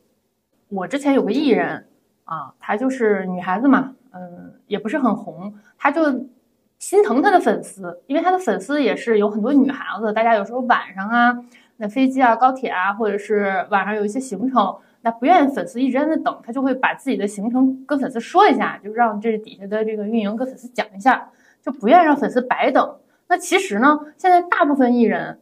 [0.69, 1.87] 我之前有个艺人
[2.23, 6.27] 啊，她就是女孩子嘛，嗯，也不是很红，她就
[6.77, 11.37] 心疼她的粉丝，因为她的粉丝也是有很多女孩子，大家有时候晚上啊，
[11.77, 14.75] 那飞机啊、高铁啊，或者是晚上有一些行程。
[15.01, 21.29] 那不愿意粉丝一直在那等，他就会把自己的行程跟粉丝说一下，就让这底下的这个运营跟粉丝讲一下，
[21.69, 22.95] 就不愿意让粉丝白等。
[23.27, 25.39] 那其实呢，现在大部分艺人，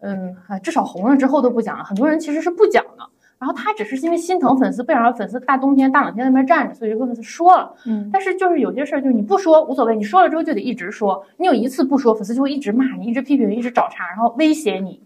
[0.00, 3.08] 嗯啊，至少红了之后都不讲了，很多人其实是不讲的。
[3.36, 7.74] 然后他只是因为心疼粉丝，不想让粉丝大冬天大冷天在那边站着，所以就跟粉丝说了。
[7.84, 11.26] 嗯但是就是有些事儿，就是你不说无所谓，你说了之后就得一直说。
[11.36, 15.02] 你有一次不说，粉丝就会一直骂你，一直批评你，一直找茬，然后威胁你，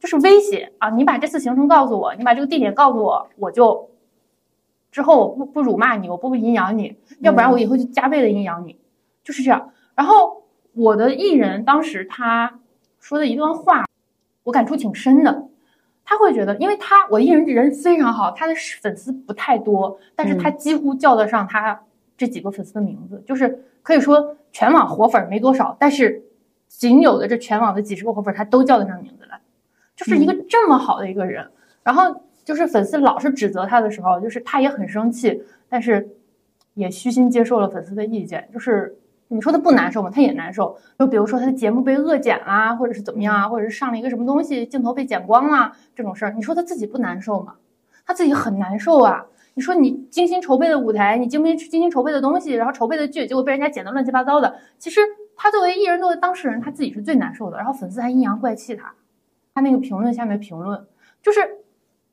[0.00, 0.90] 就是威胁啊！
[0.90, 3.90] 你把这次行程告诉我，你把这个地点告诉我，我就
[4.90, 8.76] 之后我不不辱骂你，我不阴阳你，要不然我以后就加倍的阴阳你，
[9.22, 9.70] 就是这样。
[9.98, 12.60] 然后我的艺人当时他
[13.00, 13.84] 说的一段话，
[14.44, 15.48] 我感触挺深的。
[16.04, 21.82] 他会觉得，因为他我艺人这人非常好，他的粉丝不太多，但是他几乎叫得上他
[22.16, 26.22] 这几个粉丝的名字，就是可以说全网活粉没多少，但是
[26.68, 29.40] 仅有的这全网的几十个活粉，他都叫得上名字来，
[29.96, 31.50] 就是一个这么好的一个人。
[31.82, 36.08] 然后就是粉丝老是指责他的时候，就是他也很生气，但是
[36.74, 38.96] 也虚心接受了粉丝的意见，就是。
[39.28, 40.10] 你说他不难受吗？
[40.10, 40.76] 他也难受。
[40.98, 47.54] 就比如说他的节目被恶剪啦，或者是怎么样啊，或者是上了一个什么东西，镜头被剪光啦，这种事儿，你说他自己不难受吗？
[48.06, 49.26] 他自己很难受啊。
[49.54, 54.54] 你说你精心筹备的舞台，你精心精心筹备的东西，然后筹备的剧，结果被人家剪得乱七八糟的。
[54.78, 55.00] 其实
[55.36, 57.56] 他作为艺人，作为当事人，他自己是最难受的。
[57.56, 58.94] 然后粉丝还阴阳怪气他，
[59.52, 60.86] 他那个评论下面评论
[61.20, 61.40] 就是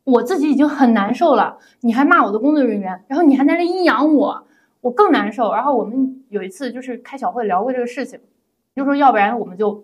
[0.03, 4.44] 我自己已经很难受了，你还骂我的工作人员，然后你还在那阴阳我。
[4.85, 5.51] 我更难受。
[5.51, 8.19] 然后我们有一次就是开小会聊过这个事情，
[8.75, 9.83] 就说要不然我们就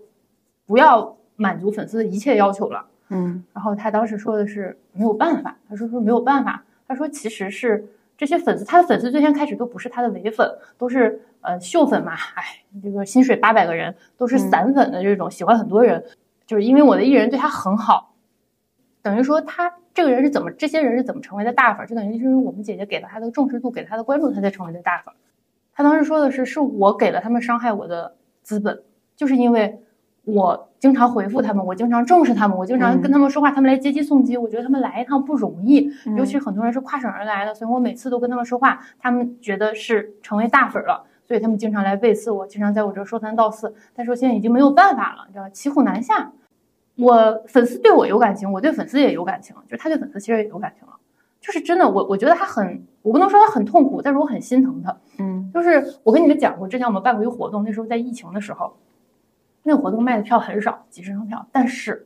[0.68, 2.86] 不要满足粉丝的一切要求了。
[3.10, 7.84] 嗯然后他当时说的是没有办法，他说说没有办法，他说其实是
[8.16, 12.44] 这些粉丝，他的粉丝最先开始都不是他的伪粉，都是呃秀粉嘛，哎，
[12.84, 16.04] 这个薪水八百个人都是散粉的这种，喜欢很多人，
[16.46, 18.11] 就是因为我的艺人对他很好，
[19.02, 25.14] 等于说他这个人是怎么，这些人是怎么成为的大粉，就等于就是我们姐姐给了他的重视度，给了他的关注，他才成为的大粉。
[25.74, 28.84] 他当时说的是，是我给了他们伤害我的资本，
[29.16, 29.82] 就是因为
[30.26, 43.74] 我经常回复他们，我经常重视他们，我经常跟他们说话，他们来接机送机，我觉得他们来一趟不容易，尤其很多人是跨省而来的，所以我每次都跟他们说话，他们觉得是成为大粉了，所以他们经常来背刺我，经常在我这说三道四。
[43.96, 45.50] 但是我现在已经没有办法了，你知道吧？
[45.50, 46.32] 骑虎难下。
[47.02, 50.94] 我粉丝对我有感情，我对粉丝也有感情，就是他对粉丝其实也有感情了，
[51.40, 54.96] 就是真的，我我觉得他很，我不能说他很痛苦，但是我很心疼他。
[55.18, 58.78] 嗯就是我跟你们讲过，之前我们办过一个活动，那时候在疫情的时候，
[59.64, 62.06] 那个活动卖的票很少，几十张票，但是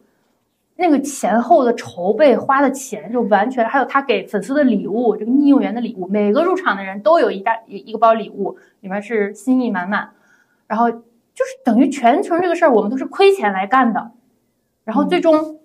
[0.77, 10.09] 那个前后的筹备花的钱就完全，还有他给粉丝的礼物，这个逆用员的礼物，每个入场的人都有一大一一个包礼物，里面是心意满满，
[10.67, 14.11] 然后就是等于全程这个事儿我们都是亏钱来干的，
[14.85, 15.59] 然后最终，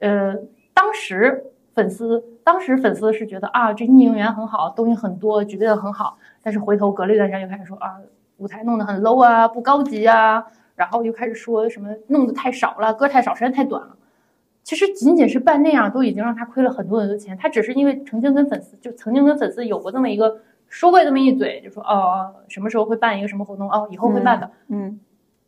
[0.00, 0.34] 呃，
[0.74, 7.98] 当时粉丝当时粉丝是觉得啊，这逆用员很好，东西很多，举备的很好，但是回头隔了一段时间又开始说啊，
[8.38, 13.96] 舞台弄得很 low 啊，不高级啊，然后又开始说什么弄得太少了，歌太少，时间太短了。
[14.62, 17.36] 其实仅仅是办那样，都已经让他亏了很多很多钱。
[17.36, 24.50] 他只是因为曾经跟粉丝，就曾经跟粉丝有过这么一个说过这么一嘴，就说哦，什么时候会办一个什么活动哦，以后会办的。
[24.68, 24.98] 嗯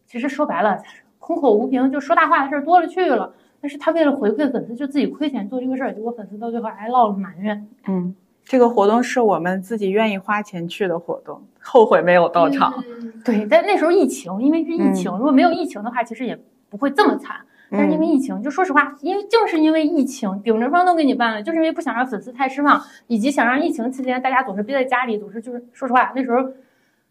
[0.07, 0.81] 其实说白了，
[1.29, 3.35] 空口无凭，就说大话的事儿多了去了。
[3.61, 7.69] 但是他为了回馈粉丝，就自己亏钱做这个事儿，结果粉丝到最后还落了埋怨。
[7.87, 12.73] 嗯，这个活动是我们自己愿意花钱去的活动，后悔没有到场。
[12.89, 17.37] 嗯对，但那时候疫情，因为是疫嗯情，如果没有疫情的话，其实也不会这么惨。
[17.71, 26.49] 但是因为疫情，就说实话，因为正是因为疫情，顶着风都给你办了，就是因为不想让粉丝太失望，以及想让疫情期间大家总是憋在家里，总是就是说实话，那时候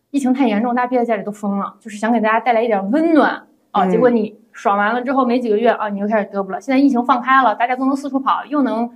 [0.10, 3.86] 疫情太严重，大家憋在家里都疯了，就是想给大家带来一点温暖啊。
[3.86, 6.60] 嗯结果你爽完了之后没几个月啊，你又开始嘚啵了。
[6.60, 8.90] 现在疫情放开了，大家都能四处跑，又能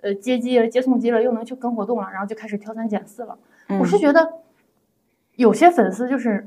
[0.00, 3.38] 呃接机了、接送机了，又能去跟活动了，然后就开始挑三拣四了。
[3.68, 4.32] 嗯我是觉得
[5.36, 6.46] 有些粉丝就是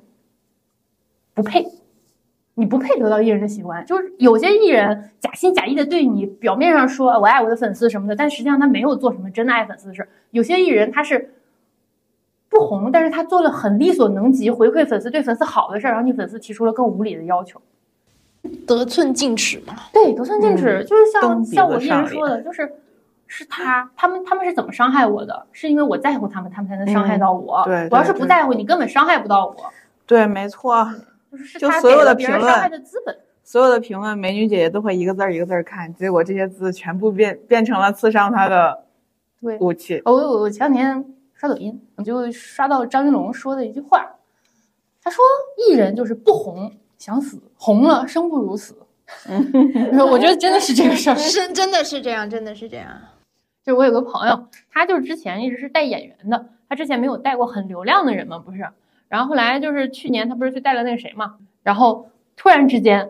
[1.33, 1.65] 不配，
[2.55, 3.85] 你不配得到艺人的喜欢。
[3.85, 10.07] 就是有些艺人假心假意的对你，表面上说我爱我的粉丝什么的，但实际上他没有做什么真的爱粉丝的事。
[10.31, 11.31] 有些艺人他是不
[12.79, 17.61] 红，但是他做了很力所能及回馈粉丝、对粉丝好的事儿，然后你粉丝提出了更无理的要求。
[18.65, 19.75] 得寸进尺嘛。
[19.93, 22.71] 对，得寸进尺，就是像像我一人说的，就是
[23.27, 25.45] 是他他们他们是怎么伤害我的？
[25.51, 27.57] 是因为我在乎他们，他们才能伤害到我。
[27.65, 29.55] 嗯对我要是不在乎，你根本伤害不到我。
[30.07, 30.89] 对，没错，
[31.31, 33.15] 就是是他就所有的别人评论伤害的资本。
[33.43, 38.83] 所有的评论，美女姐姐都会一个字儿一个字儿看，结果这些字全部变变成了刺伤她的
[39.41, 40.01] 对，武器。
[40.05, 41.05] 我我我前两天
[41.41, 44.07] 刷抖音，我就刷到张云龙说的一句话，
[45.01, 45.25] 他说
[45.57, 48.77] 艺人就是不红想死，红了生不如死。
[50.11, 51.15] 我觉得真的是这个事儿。
[51.15, 52.87] 是真的是这样，真的是这样。
[53.65, 58.69] 就是我有个朋友，他就是之前一直是带演员的，他之前没有带过很流量的人嘛，不是？
[59.07, 63.09] 然后后来就是去年他不是去带了那个谁嘛，然后突然之间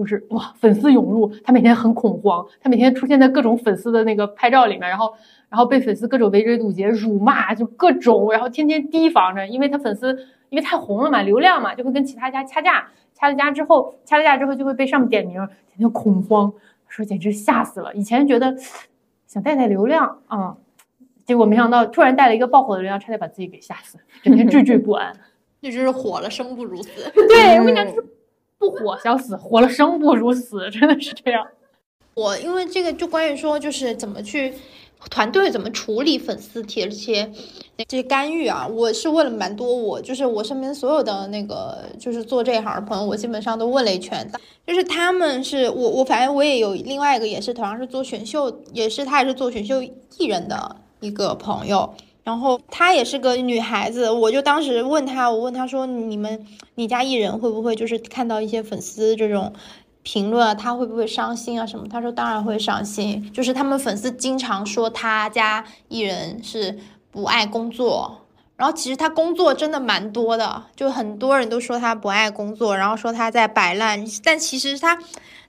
[0.00, 5.12] 就是哇，粉丝涌入，他每天很恐慌，他每天出现在各种粉丝的那个拍照里面，然后
[5.50, 10.16] 然后被粉丝各种围追堵截、辱骂，就各种，然后天天提防着，因为他粉丝
[10.48, 16.50] 因为太红了嘛，流量嘛，就会跟其他家掐架，掐了架之后，掐了架之后就会被上面点名，天天恐慌，
[16.88, 17.92] 说简直吓死了。
[17.94, 18.56] 以前觉得
[19.26, 20.56] 想带带流量啊、
[21.26, 25.12] 结果没想到突然带了一个爆火的流量，差点把自己给吓死，整天惴惴不安。
[25.62, 26.88] 那就是火了，生不如死。
[27.28, 28.08] 对，我跟你讲，就是
[28.60, 31.46] 不火想死，火了生不如死，真的是这样。
[32.14, 34.52] 我因为这个就关于说就是怎么去
[35.08, 37.32] 团队怎么处理粉丝贴这些
[37.78, 44.30] 这些干预啊，我是问了蛮多，我就是我身边所有的那个就是做这一行的朋友，我基本上都问了一圈，
[44.66, 51.94] 就是他们是我我反正我也有另外一个也是同样是做选秀，也是他也是做选秀艺人的一个朋友。
[52.30, 59.52] 然后她也是个女孩子，我就当时问她，我问她说：“你们你家艺人会不会就是看到一些粉丝这种
[60.04, 66.78] 评论啊，他会不会伤心啊什么？”她说：“当然会伤心，就是他们粉丝经常说她家艺人是
[67.10, 68.20] 不爱工作，
[68.60, 74.98] 然后其实他工作真的蛮多的，就很多人都说他不爱工作，然后说他在摆烂，但其实他。”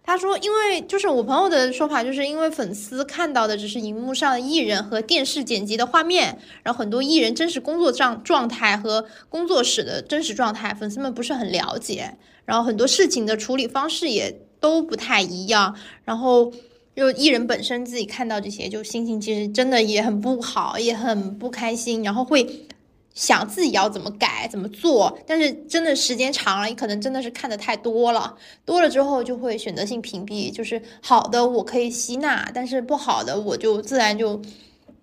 [0.03, 16.51] 他说：“因为就是我朋友的说法，就是因为粉丝看到的只是荧幕上的艺人和电视剪辑的画面，然后很多艺人真实工作状状态和工作室的真实状态，粉丝们不是很了解，然后很多事情的处理方式也都不太一样，然后
[16.95, 22.65] 就艺人本身自己看到这些，就心情其实真的也很不好，也很不开心，然后会。”
[23.13, 30.53] 想自己要怎么改怎么做，但是真的时间长了，你可能真的是看的太多了，多了之后就会选择性屏蔽。
[30.53, 34.41] 就是好的我可以吸纳，但是不好的我就自然就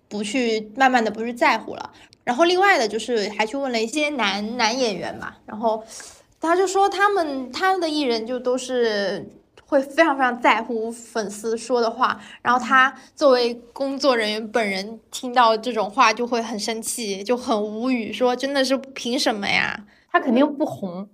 [0.07, 1.91] 不去，慢慢的不去在乎了。
[2.23, 5.83] 然后另外的就是还去问了一些男男演员嘛，然后
[6.39, 9.29] 他就说他们他们的艺人就都是。
[9.69, 19.85] 会非常非常在乎粉丝说的话，然后他作为工作人员本人听到这种话就会很生气，就很无语，说真的是凭什么呀？
[20.11, 21.07] 他肯定不红。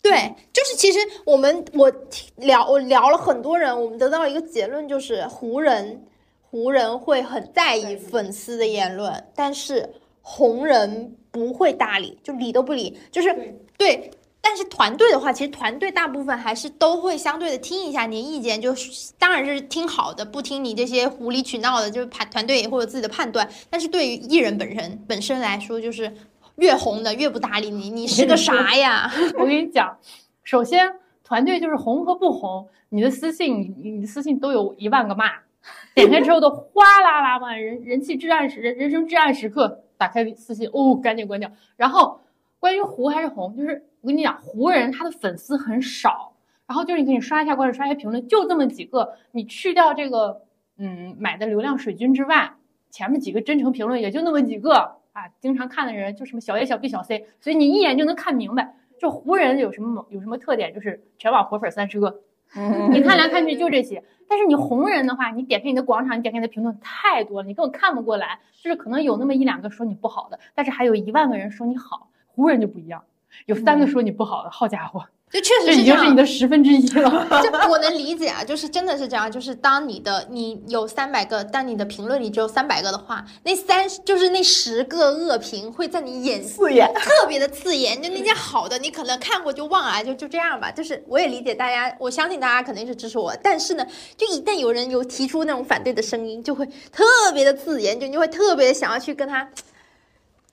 [0.00, 1.92] 对，就是其实我们我
[2.36, 6.06] 聊我聊了很多人，我们得到一个结论，就是湖人
[6.40, 14.12] 湖人会很在意粉丝的言论，但是红人不会搭理，就理都不理，就是对。
[14.48, 18.72] 但是团队的话，其实团队大部分还是都会相对的听一下你的意见，就
[19.18, 23.46] 当然是听好的，不听你这些无理取闹的，就是团团队也会有自己的判断。
[23.68, 26.10] 但是对于艺人本身本身来说，就是
[26.56, 29.12] 越红的越不搭理你，你是个 啥呀？
[29.38, 29.98] 我跟你讲，
[30.44, 35.26] 首先团队就是红和不红，你的私信，你你的私信都有一万个骂，
[35.94, 41.52] 点开之后都哗啦啦骂，人人气至暗时人人生至暗时刻，打开私信哦，赶紧关掉。
[41.76, 42.22] 然后
[42.58, 43.84] 关于糊还是红，就是。
[44.08, 46.32] 我跟你讲，湖人他的粉丝很少，
[46.66, 49.12] 然后就是你可以刷一下关注，刷一下评论，就这么几个。
[49.32, 50.44] 你去掉这个，
[50.78, 52.54] 嗯，买的流量水军之外，
[52.88, 55.28] 前面几个真诚评论也就那么几个啊。
[55.40, 58.76] 经常看的人就什么小 A、小 B、小 C，所以你一眼就能看明白。
[58.98, 62.22] 就湖人有什么有什么特点，就是全网活粉三十个，
[62.90, 64.02] 你看来看去就这些。
[64.26, 68.40] 但是你红人的话，你点开你的广场，你点开你的评论太多了，你根本看不过来。
[68.62, 72.08] 就是可能有那么一两个说你不好的，但是还有一万个人说你好。
[72.26, 73.02] 湖人就不一样。
[73.46, 77.26] 有三个说你不好的，好家伙，就确实这已经是你的十分之一了。
[77.42, 88.00] 就我能理解啊，就是真的是这样，就是当你的你有三百个，但你的评论里只有三百个的话，那三就是那十个恶评会在你眼刺眼，特别的刺眼。
[88.02, 90.70] 就那件好的，你可能看过就忘了，就就这样吧。
[90.70, 93.86] 就是我也理解大家，我相信大家肯定是支持我，但是呢，
[94.16, 99.48] 就一旦有人有提出那种反对的声音，就会特别的刺眼，就你会特别想要去跟他，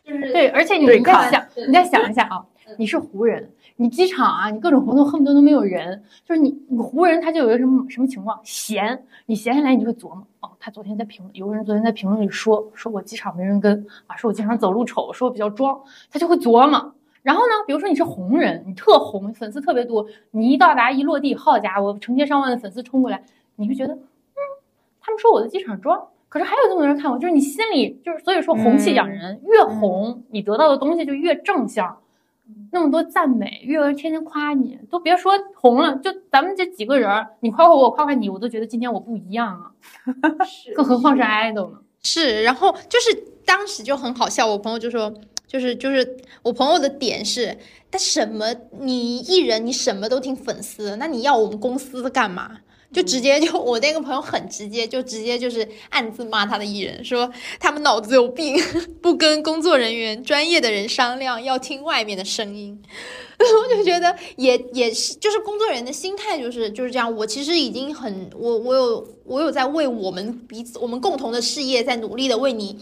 [0.05, 2.43] 就是对，而且你再想，你再想一下啊。
[2.77, 6.03] 你是湖人，你机场啊，你各种活动恨不得都没有人。
[6.25, 15.79] 就是你，你湖人他就有一个什么什么情况，闲，你闲下来你就会琢磨，哦，他昨天在评论，有个人昨天在评论里说，说我机场没人跟啊，说我经常走路丑，说我比较装，
[16.11, 16.93] 他就会琢磨。
[17.21, 23.23] 然后呢，比如说你是红人，你特红，粉丝特别多，你一到达一落地，好家伙，成千上万的粉丝冲过来，
[23.55, 24.39] 你会觉得，嗯，
[25.01, 31.97] 他们说我在机场装，可是还有这么多人看我，就是你心里就是，所以说红气养人，越红你得到的东西就越正向。
[32.71, 39.71] 那么多赞美，月儿天天夸你，都别说红了，就咱们这几个人，你夸夸我，我夸夸你，我都觉得今天我不一样啊。
[40.75, 41.79] 更何况是 idol 呢？
[42.03, 45.13] 是，然后就是当时就很好笑，我朋友就说，
[45.47, 47.57] 就是就是我朋友的点是，
[47.89, 52.59] 他什么你艺人你什么都听粉丝，那你要我们公司干嘛？
[52.95, 57.29] 就直接就我那个朋友很直接，就直接就是暗自骂他的艺人，说
[57.59, 58.55] 他们脑子有病，
[59.03, 62.81] 不跟工作人员专业的人商量，要听外面的声音。
[63.37, 67.13] 我就觉得也也是，就是工作人员的心态就是就是这样。
[67.13, 72.79] 我其实已经很我我有我有在为我们彼此我们共同的事业在努力的为你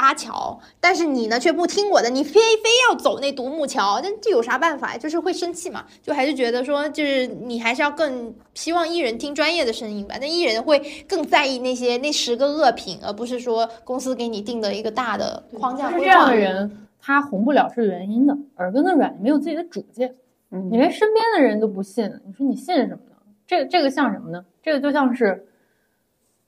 [0.00, 4.98] 搭桥，但是你呢却不听我的，你非非要走那独木桥，那这有啥办法呀？
[4.98, 10.14] 就是会生气嘛，就还是觉得说就是你还是要更希望艺人听专业的声音吧。
[10.18, 16.34] 那艺人会更在意那些那十个恶评，而不是说公司给你定的一个大的框架是这样的。
[16.34, 20.14] 人，他红不了是有原因的，耳根子软，没有自己的主见，
[20.50, 23.16] 嗯你连身边的人都不信，你说你信什么呢？
[23.46, 24.46] 这这个像什么呢？
[24.62, 25.46] 这个就像是，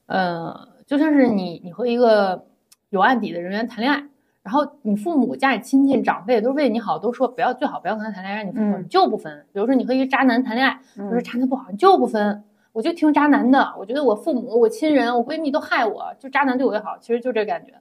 [0.07, 2.47] 呃，就像是你你和一个
[2.93, 4.05] 有案底的人员谈恋爱，
[4.43, 9.47] 然后你父母、家里亲戚、长辈都是为你好，都说不要最好不要跟他谈恋爱，让你分手，嗯你就不分。
[9.51, 12.45] 比如说你和一个渣男谈恋爱，嗯我说渣男不好，你就不分。
[12.73, 17.73] 我就听渣男的，我觉得我父母、我亲人、我闺蜜都害我，就渣男对我也好，其实就这感觉。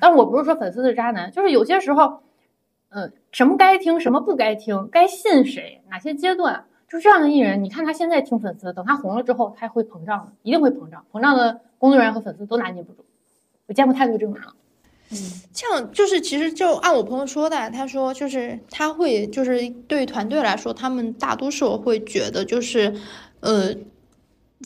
[0.00, 2.20] 但我不是说粉丝是渣男，就是有些时候，
[2.88, 13.04] 呃，什么该听，什么不该听，该信谁，哪些阶段，就这样的艺人，你看他现在听粉丝，等他红了之后，他会膨胀的，一定会膨胀，膨胀的工作人员和粉丝都拿捏不住。
[13.68, 14.54] 我见过太多这种人了。
[15.10, 15.16] 嗯，
[15.54, 22.92] 像就是其实就按我朋友说的，他说就是他会就是对于团队来说，他们大多数会觉得就是，
[23.40, 23.72] 呃，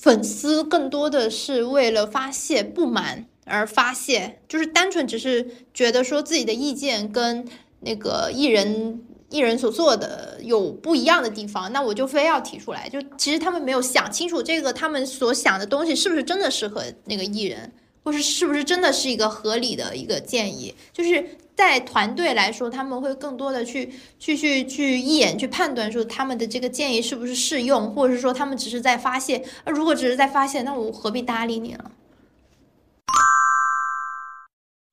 [0.01, 7.47] 粉丝更多的是为了发泄不满而发泄，就是单纯只是觉得说自己的意见跟
[7.81, 9.03] 那个艺人。
[9.33, 12.87] 艺人所做的有不一样的地方，那我就非要提出来。
[12.91, 17.73] 就其实他们没有想清楚，这个他们所想的东西是不是真的适合那个艺人，
[18.03, 20.75] 或是是不是真的是一个合理的一个建议？
[20.93, 21.25] 就是
[21.55, 29.43] 在团队来说，他们会更多的去去去去一眼去判断说他们的这个建议是不是适用，或者是说他们只是在发泄。
[29.65, 31.91] 那如果只是在发泄，那我何必搭理你呢？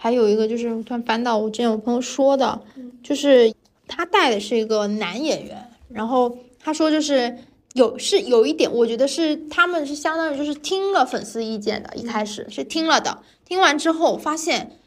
[0.01, 2.62] 还有一个就是我突然翻到我之前有朋友说的，
[3.03, 3.53] 就是
[3.88, 7.38] 他带的是一个男演员，然后他说就是
[7.74, 14.78] 有是有一点，我觉得是他们是相当于就是听了粉丝意见的，一开始是听了的，听完之后发现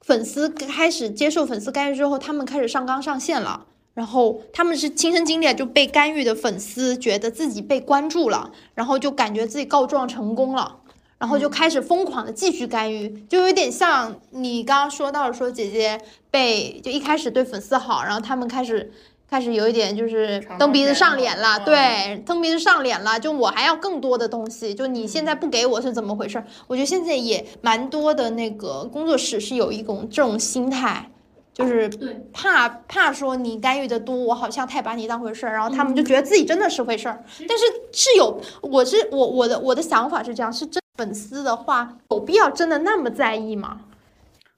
[0.00, 3.66] 粉丝开始接受粉丝干预之后，他们开始上纲上线了。
[3.94, 10.78] 然后他们是亲身经历，就被干预的粉丝觉得自己被关注了，然后就感觉自己告状成功了，
[11.16, 18.90] 然后就开始疯狂的继续干预，就有点像你刚刚说到的，说姐姐被就一开始对粉丝好，然后他们开始
[19.28, 26.44] 开始有一点就是蹬鼻子上脸了，嗯对，蹬鼻子上脸了，就我还要更多的东西，就你现在不给我是怎么回事儿？
[26.66, 31.10] 我觉得现在也蛮多的那个工作室是有一种这种心态。
[31.52, 37.22] 就是对怕怕说你干预的多，我好像太把你当回事儿，然后他们就觉得自己真的是回事儿。
[37.48, 43.82] 但是是有，我是我我的我的想法是这样，是真粉丝的话，有必要真的那么在意吗？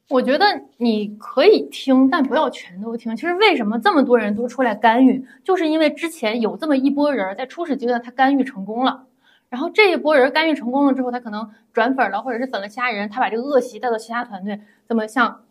[0.09, 0.47] 我觉得
[0.77, 3.17] 你可以听，但不要全都听。
[3.17, 9.07] 其实为什么这么多人都出来干预，就是因为之前有这么一波人在初始阶段他干预成功了，
[9.49, 15.43] 然后这一波人干预成功了之后，他可能转粉了，或者是粉了其他人，他把这个恶习带到其他团队，这么像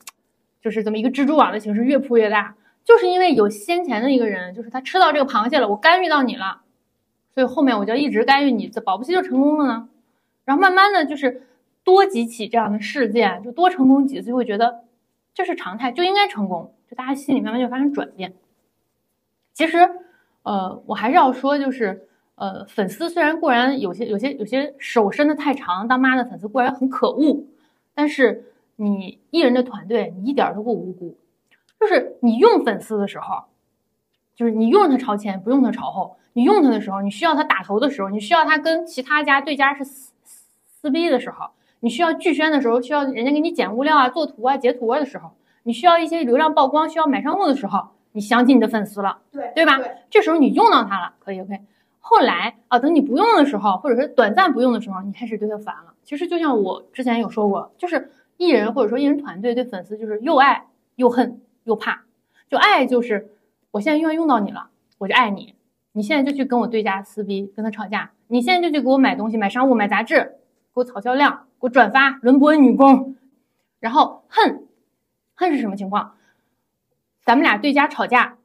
[0.61, 6.61] 就是这么一个蜘蛛网的形式越铺越大，就是因为有先前的一个人，就是他吃到这个螃蟹了，我干预到你了，
[7.33, 9.89] 所以后面我就一直干预你，这保不齐就成功了呢。
[10.45, 11.41] 然后慢慢的就是
[11.85, 14.83] 多几起这样的事件，就多成功几次，就会觉得
[15.33, 18.33] 这是常态，就应该成功，就大家心里慢慢就发生转变。
[19.53, 19.77] 其实，
[20.43, 27.45] 呃，我还是要说，就是呃，粉丝虽然固然有些有些有些手伸的太长，当妈的粉丝固然很可恶，
[27.93, 31.17] 但是你艺人的团队，你一点都不无辜。
[31.79, 33.43] 就是你用粉丝的时候，
[34.35, 36.17] 就是你用他朝前，不用他朝后。
[36.33, 40.11] 你用他的时候，你需要他打头的时候，你需要他跟其他家对家是撕
[40.65, 41.51] 撕逼的时候，
[41.85, 45.29] 你需要剧宣的时候，需要人家给你剪物料啊、做图啊、截图啊的时候，
[45.61, 49.79] 你需要一些流量曝光、需要买商务的时候，你想起你的粉丝了，对对吧？
[50.09, 51.61] 这时候你用到他了，可以 OK。
[51.99, 55.93] 后来啊，等你不用的时候，或者是短暂不用的时候，你开始对他烦了。
[56.03, 60.65] 其实就像我之前有说过，就是艺人或者说艺人团队对粉丝就是又爱
[60.95, 62.01] 又恨又怕。
[62.49, 63.29] 就爱就是
[63.69, 65.53] 我现在用用到你了，我就爱你。
[65.91, 68.09] 你现在就去跟我对家撕逼，跟他吵架。
[68.25, 70.39] 你现在就去给我买东西，买商务，买杂志，
[70.73, 73.15] 给我炒销量，给我转发，轮播女工。
[73.79, 74.67] 然后恨，
[75.33, 76.13] 恨是什么情况？
[77.23, 78.37] 咱们俩对家吵架，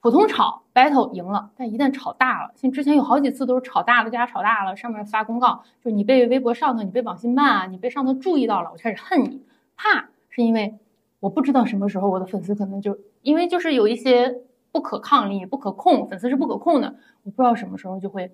[0.00, 9.42] 普通吵 battle 赢了，但一旦吵大了，像之前有好几次都是吵大了，对家吵大了，上面发公告，就是你被微博上头，你被网信办啊，你被上头注意到了，我开始恨你。
[9.74, 10.78] 怕是因为
[11.20, 14.42] 我不知道什么时候我的粉丝可能就因为就是有一些
[14.72, 18.28] 不可抗力、不可控，粉丝是不可控的，我不知道什么时候就会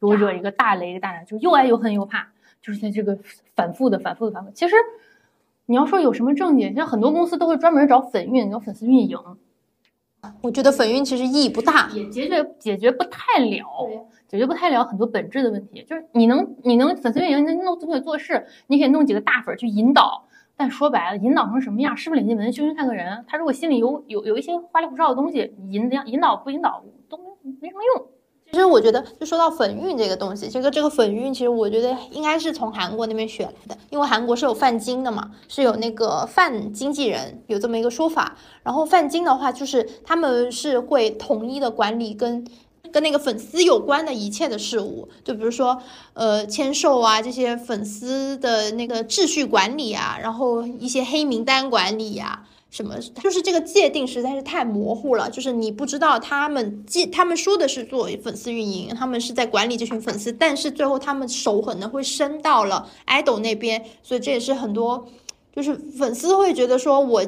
[0.00, 2.28] 给我惹一个大雷，一个大燃，就又爱又恨又怕，
[2.64, 3.18] 就是在这个
[3.54, 4.50] 反复的、反复的、反复。
[4.52, 4.74] 其实
[5.66, 9.18] 你要说有什么症结，像很多公司都会专门找粉运、找粉丝运营，
[10.40, 11.90] 我觉得粉运其实意义不大。
[11.90, 15.84] 也解决解决不太了，解决不太了很多本质的问题。
[15.86, 20.24] 就是你能你能粉丝运营，你能弄总会做事，你可以弄几个大粉去引导。
[20.56, 21.94] 但说白了，引导成什么样？
[21.96, 23.24] 师傅领进门，修行看个人。
[23.26, 28.06] 他如果心里有有有一些花里胡哨的东西，引导引导不引导都没没什么用。
[28.54, 38.36] 其实我觉得，就说到粉运这个东西，这个这个粉运，其实我觉得应该是从韩国那边学来的，因为韩国是有泛金的嘛，是有那个泛经纪人有这么一个说法。
[38.62, 42.46] 然后泛金的话，就是他们是会统一的管理跟
[42.92, 45.82] 跟那个粉丝有关的一切的事物，就比如说
[46.12, 52.44] 呃签售啊这些粉丝的那个秩序管理啊，然后一些黑名单管理呀、
[52.74, 65.06] 什么，就是这个界定实在是太模糊了，就是你不知道他们界他们说的是做粉丝运营，他们是在管理这群粉丝，但是最后他们手可能会伸到了 idol 那边，所以这也是很多
[65.54, 67.22] 就是粉丝会觉得说我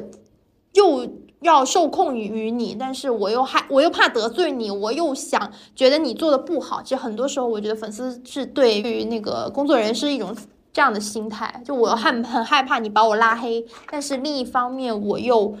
[0.73, 1.07] 又
[1.39, 10.35] 要受控于你，但是我又害我又怕得罪你，我又想觉得你做的不好，其实很多时候我觉得粉丝是对于那个工作人是一种。
[10.77, 15.57] 这样的心态，就我很很害怕你把我拉黑，但是另一方面我又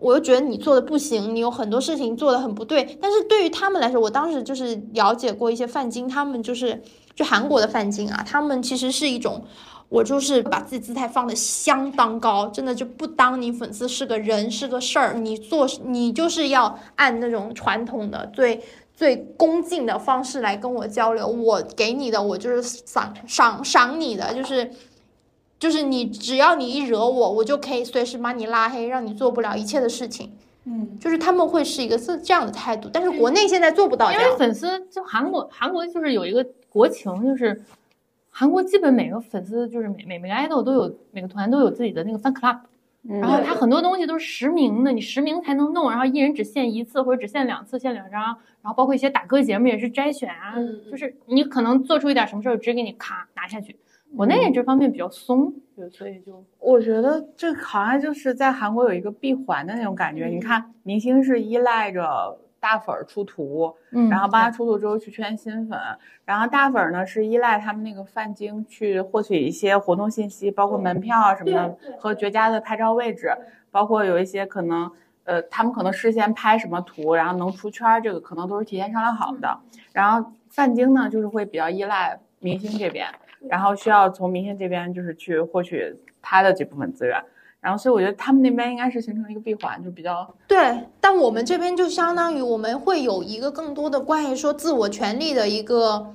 [0.00, 2.98] 我又觉得你做的不行，你有很多事情做的很不对。
[3.00, 6.82] 但是对于他们来说，我当时就是了解过一些范金，他们就是
[7.14, 9.44] 就韩国的范金啊，他们其实是一种，
[9.88, 18.60] 我就是把自己姿态放的相当高，真的就不当你粉丝是个人是个事儿，你做你就是要按那种传统的最。
[19.02, 24.70] 最恭敬的方式来跟我交流，我给你的我就是赏赏赏你的，就是
[25.58, 30.30] 就是你只要你一惹我，我就可以随时把你拉黑，让你做不了一切的事情。
[30.66, 34.36] 嗯，就是他们会是一个是这样的态度，但是国内现在做不到这因为。
[34.36, 37.60] 粉丝就韩国，韩国就是有一个国情，就是
[38.30, 42.60] 韩国基本每个粉丝就是每每每个 idol 都有每个团都有自己的那个 fan club，
[43.08, 48.22] 然后他很多东西都是实名的，你实名才能弄，然后一人只限一次或者只限两次，限两张，
[48.62, 50.54] 然后包括一些打歌节目也是摘选啊，
[50.90, 53.76] 就是你可能做出一点什么事儿，直接给你咔拿下去。
[54.16, 60.26] 国内这方面比较松，对所以就我觉得这好像就是在韩国有一个闭环的那种感觉。
[60.26, 65.76] 你看，明星是依赖着大粉儿出图，嗯然后帮他出图之后去圈新粉，
[66.24, 73.36] 然后大粉儿呢是依赖他们那个泛精去获取一些活动信息，包括门票啊什么的和绝佳的拍照位置，
[73.72, 74.88] 包括有一些可能。
[75.24, 79.56] 呃，他们可能事先拍什么图，然后能出圈儿，这个可能都是提前商量好的。
[79.92, 83.06] 然后泛精呢，就是会比较依赖明星这边，
[83.48, 87.22] 然后需要从明星这边就是去获取他的这部分资源。
[87.62, 96.12] 然后，所以我觉得他们那边应该是形成了一个闭环，就比较对，但我们这边就相当于我们会有一个更多的关于说自我权利的一个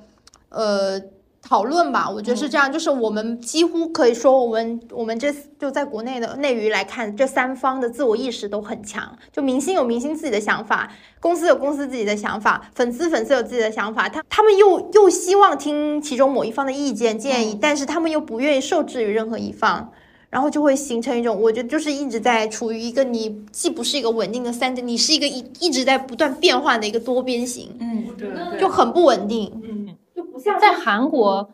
[0.50, 1.00] 呃
[1.40, 9.16] 讨论吧，我觉得是这样，就是我们几乎可以说，我们我们这就在国内的内娱来看，这三方的自我意识都很强。
[9.32, 19.90] 就明星有明星自己的想法，公司有公司自己的想法，粉丝粉丝有自己的想法，他他们又又希望听其中某一方的意见建议，但是他们又不愿意受制于任何一方。
[20.30, 29.50] 然后就会形成一种，我觉得就是一直在处于一个你既不是一个稳定的三角，你是一个一一直在不断变换的一个多边形，嗯，对就很不稳定。
[29.64, 31.48] 嗯，就不像在韩国，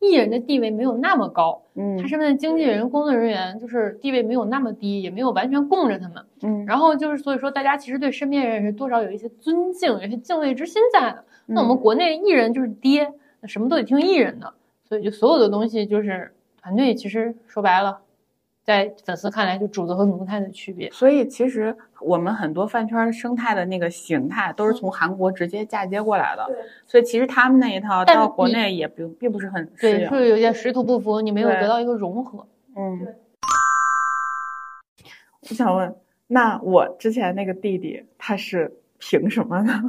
[0.00, 6.24] 艺人的地位没有那么高，嗯他身边的经纪人、工作人员就是地位没有那么低，也没有完全供着他们。
[6.42, 11.24] 嗯然后就是所以说，大家其实对身边人是多少有一些尊敬、有一些敬畏之心在的。
[11.46, 14.54] 那我们国内艺人就是爹，那什么都得听艺人的，
[14.88, 16.32] 所以就所有的东西就是
[16.62, 17.98] 团队，其实说白了，
[18.64, 20.90] 在粉丝看来就主子和奴才的区别。
[20.90, 26.46] 所以其实我们很多饭圈生态的那个形态都是从韩国直接嫁接过来的，
[26.86, 30.14] 所以其实他们那一套到国内也并并不是很适对，就。
[30.14, 32.46] 是有些水土不服，你没有得到一个融合。
[32.76, 33.14] 嗯，
[35.48, 35.94] 我想问，
[36.28, 39.82] 那我之前那个弟弟他是凭什么呢？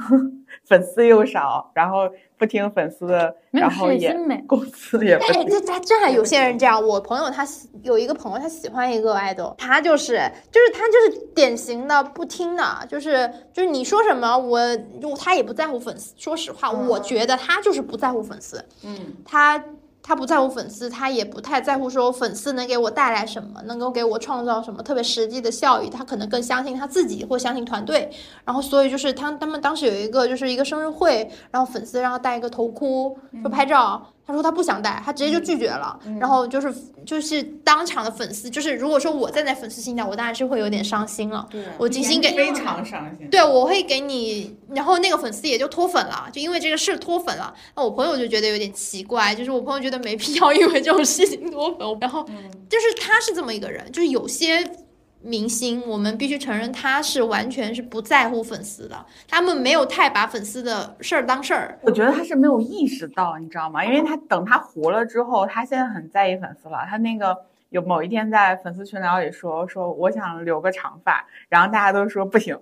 [0.66, 5.52] 粉丝又少，然后不听粉丝的，然后也事业心呗工资也不哎，低。
[5.52, 6.82] 这这这还有些人这样。
[6.86, 10.20] 我朋友他喜有一个朋友，他喜欢一个 idol，他就是
[10.52, 14.60] 就是他就是典型的不听的，就是就是你说什么我
[15.02, 16.14] 就他也不在乎粉丝。
[16.18, 18.64] 说实话，我觉得他就是不在乎粉丝。
[18.84, 19.64] 嗯他
[20.04, 28.12] 他不在乎粉丝，他也不太在乎说粉丝能给我带来什么，能够给我创造什么特别实际的效益，他可能更相信他自己或相信团队。
[28.44, 36.00] 然后所以就是他他们当时有一个就是一个生日会，然后粉丝让他戴一个头箍说拍照，他说他不想带，他直接就拒绝了。
[36.06, 36.74] 嗯然后就是
[37.06, 41.48] 就是当场的粉丝，就是如果说我站在粉丝心态，我当然是会有点伤心了。
[41.50, 43.28] 对我精心给非常伤心。
[43.30, 47.54] 对，我会给你，然后那个粉丝也就脱粉了，就因为这个事脱粉了。
[47.76, 51.98] 那我朋友就觉得有点奇怪，就是我朋友觉得没必要 因为这种事情脱粉。
[52.00, 52.24] 然后
[52.70, 54.64] 就是他是这么一个人，就是有些
[55.24, 61.78] 明星，我们必须承认他是完全是不在乎粉丝的，他们没有太把粉丝的事儿当事儿。
[61.84, 63.86] 我觉得他是没有意识到，你知道吗？
[63.86, 66.80] 因为他等他火了之后，他现在很在意粉丝了。
[66.90, 67.38] 他那个
[67.70, 72.58] 有某一天在粉丝群聊里说说我想留个长发，然后大家都说不行，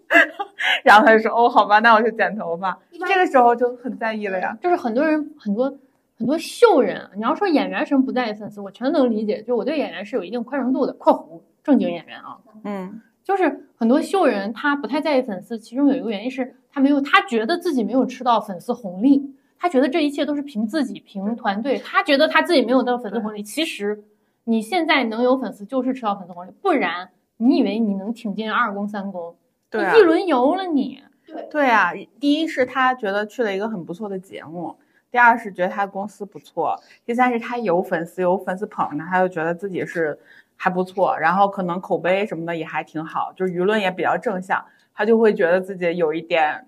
[0.84, 2.78] 然后他就说哦好吧，那我就剪头发。
[3.08, 4.56] 这个时候就很在意了呀。
[4.62, 5.74] 就是很多人很多
[6.18, 9.42] 很多秀人，你要说演员什么不在意粉丝，我全能理解。
[9.42, 12.38] 就我对演员是有一定宽容度的（括弧正经演员啊）。
[12.62, 23.42] 嗯，就是很多秀人他不太在意粉丝，其中有一个原因是他没有，他觉得自己没有吃到粉丝红利，他觉得这一切都是凭自己、凭团队，他觉得他自己没有得到粉丝红利。
[23.42, 24.04] 其实
[24.44, 29.34] 你现在能有粉丝，就是吃到粉丝红利，不然你以为你能挺进二公三公？
[29.68, 31.02] 对啊一轮游了你。
[31.50, 34.76] 对啊，第一是他觉得去了一个很不错的节目，
[35.10, 40.16] 第二是觉得他公司不错，第三是他有粉丝，有粉丝捧着，他就觉得自己是
[40.56, 46.66] 还不错，然后可能口碑什么的也还挺好，就是舆论也比较正向，他就会觉得自己有一点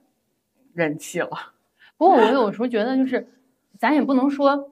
[0.74, 1.30] 人气了。
[1.96, 3.28] 不过我有时候觉得，就是
[3.78, 4.70] 咱也不能说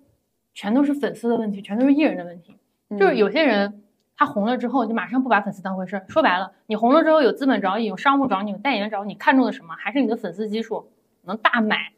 [0.54, 2.56] 全都是粉丝的问题，全都是艺人的问题。
[2.96, 3.82] 就是有些人
[4.16, 6.04] 他红了之后，就马上不把粉丝当回事儿。
[6.08, 9.74] 说白了，你红了之后，有资本找你，有商务找你，有代言找你，看中的什么？
[9.74, 10.90] 还是你的粉丝基数
[11.22, 11.92] 能大买。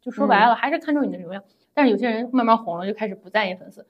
[0.00, 1.44] 就说白了，还是看中你的流量。
[1.74, 3.86] 但是有些人慢慢红了，就开始不在意粉丝。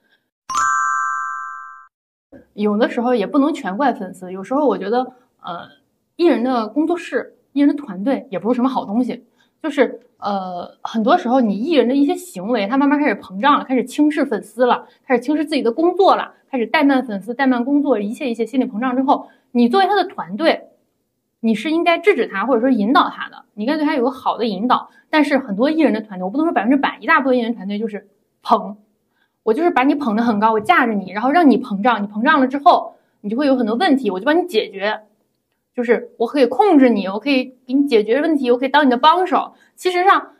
[2.53, 5.67] 有的时候也不能全怪粉丝，有时候我觉得，呃，
[6.15, 9.25] 艺人的工作室、艺人的团队也不是什么好东西。
[9.61, 20.69] 就是呃，很多时候你艺人的一些行为，他慢慢开始膨胀了，开始轻视粉丝了，开始轻视自己的工作了，开始怠慢粉丝、怠慢工作，一切一切心理膨胀之后，你作为他的团队，
[21.41, 24.89] 你是应该制止他，或者说引导他的，你应该对他有个好的引导。
[25.09, 28.07] 但是很多艺人的团队，我不能说百分之百，一大部分艺人团队就是
[28.41, 28.77] 捧，
[29.43, 35.01] 我就是把你捧得很高，我架着你，然后让你膨胀，你膨胀了之后，你就会有很多问题，我就帮你解决。
[35.73, 39.53] 就是我可以控制你，我可以给你解决问题，我可以当你的帮手。
[39.75, 40.31] 其实上，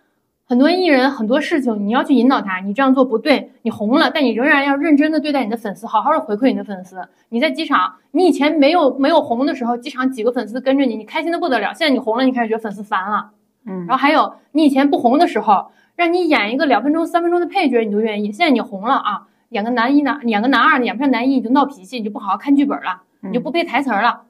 [0.45, 7.01] 很多艺人很多事情你要去引导他，你这样做不对，你红了，但你仍然要认真的对待你的粉丝，好好的回馈你的粉丝。
[7.29, 11.73] 你在机场，你以前没有没有红的时候，机场几个粉丝跟着你，你开心的不得了。
[11.73, 13.31] 现在你红了，你开始觉得粉丝烦了。
[13.65, 18.31] 嗯然后还有你以前不红的时候，让你演一个两分钟、三分钟的配角，你都愿意。
[18.31, 24.23] 现在你红了啊，演个男一男，演个男二，你演不上男一，你就闹脾气，你就不好好看剧本了，你就不背台词儿了。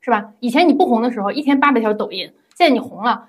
[0.00, 0.32] 是吧？
[0.40, 3.28] 以前你不红的时候，一天八百条抖音，现在你红了，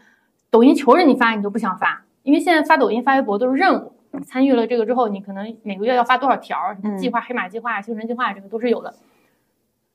[0.50, 3.94] 抖音求着你发，你都不想发，因为现在发抖音、发微博都是任务。
[4.26, 8.94] 参与了这个之后，你可能每个月要发多少条，什么计划、黑马计划、星辰计划，这个都是有的。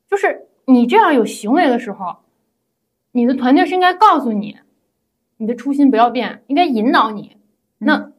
[0.09, 2.17] 就是你这样有行为的时候，
[3.13, 4.59] 你的团队是应该告诉你，
[5.39, 7.36] 你的初心不要变，应该引导你。
[7.79, 8.11] 那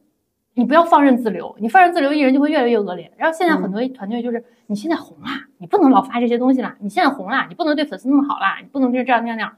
[0.54, 3.12] 你不要放任自流，你放任自流，艺人就会越来越恶劣。
[3.18, 5.28] 然后现在很多团队就是，你现在红了，
[5.58, 6.76] 你不能老发这些东西了。
[6.80, 9.56] 你现在红了，你不能对粉丝那么好啦，你不能就是这样那样那样。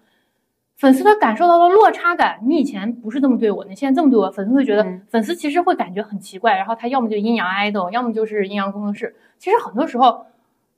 [0.78, 9.14] 粉丝他感受到了落差感，你以前不是这么对我，你现在这么对我，粉丝会觉得，嗯粉丝其实会感觉很奇怪，然后他要么就阴阳 idol，要么就是阴阳工作室。
[9.38, 10.26] 其实很多时候，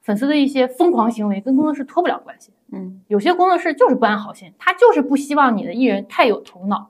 [0.01, 2.51] 粉丝的一些疯狂行为跟工作室脱不了关系。
[2.71, 6.89] 嗯有些工作室就是不安好心，他就是不希望你的艺人太有头脑，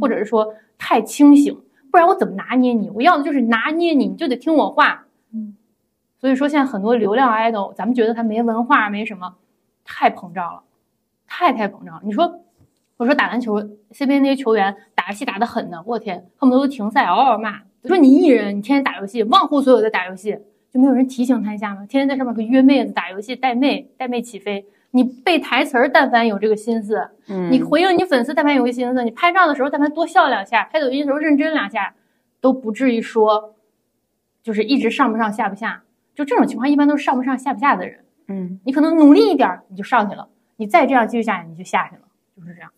[0.00, 1.60] 或者是说太清醒，
[1.92, 2.88] 不然我怎么拿捏你？
[2.88, 5.04] 我要的就是拿捏你，你就得听我话。
[5.34, 5.54] 嗯，
[6.18, 9.34] 所以说现在很多流量 idol，咱们觉得他没文化，没什么，
[9.84, 10.62] 太膨胀了，
[11.26, 12.00] 太太膨胀了。
[12.02, 12.40] 你说，
[12.96, 17.60] 我说打篮球，CBA 那些球员打游戏打得狠的，我天，恨不得都停赛，嗷嗷骂。
[17.82, 20.38] 你说你艺人，你天天打游戏，忘乎所有的打游戏，
[20.72, 21.84] 就没有人提醒他一下吗？
[21.86, 24.64] 天天在上面可约妹子、打游戏、带妹、带妹起飞。
[24.92, 31.94] 你背台词儿，但凡有这个心思，嗯你回应你粉丝，但凡有个心思，你拍照的时候但凡多笑两下，拍抖音的时候认真两下，
[32.40, 33.54] 都不至于说，
[34.42, 35.82] 就是一直上不上下不下。
[36.14, 38.04] 就这种情况，一般都是上不上下不下的人。
[38.28, 42.02] 嗯你可能努力一点，你就上去了；你再这样继续下去，你就下去了，
[42.36, 42.70] 就是这样。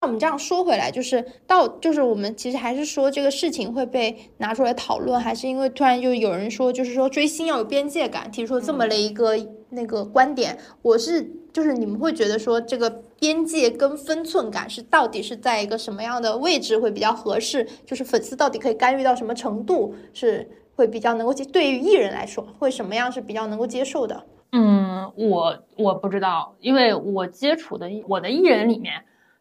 [0.00, 9.36] 那我们这样说回来，就是到就是我们其实还是说这个事情会被拿出来讨论，还是因为突然就有人说，就是说追星要有边界感，提出这么了一个、
[9.70, 10.56] 那个观点。
[10.82, 12.88] 我是就是你们会觉得说这个
[13.18, 17.66] 边界跟分寸感是到底是在一个什么样的位置会比较合适？
[17.84, 21.44] 就是粉丝到底可以干预到什么程度是会比较能够接？
[21.46, 24.24] 对于艺人来说，会什么样是比较能够接受的？
[24.52, 28.94] 嗯，我我不知道，因为我接触的我的艺人里面，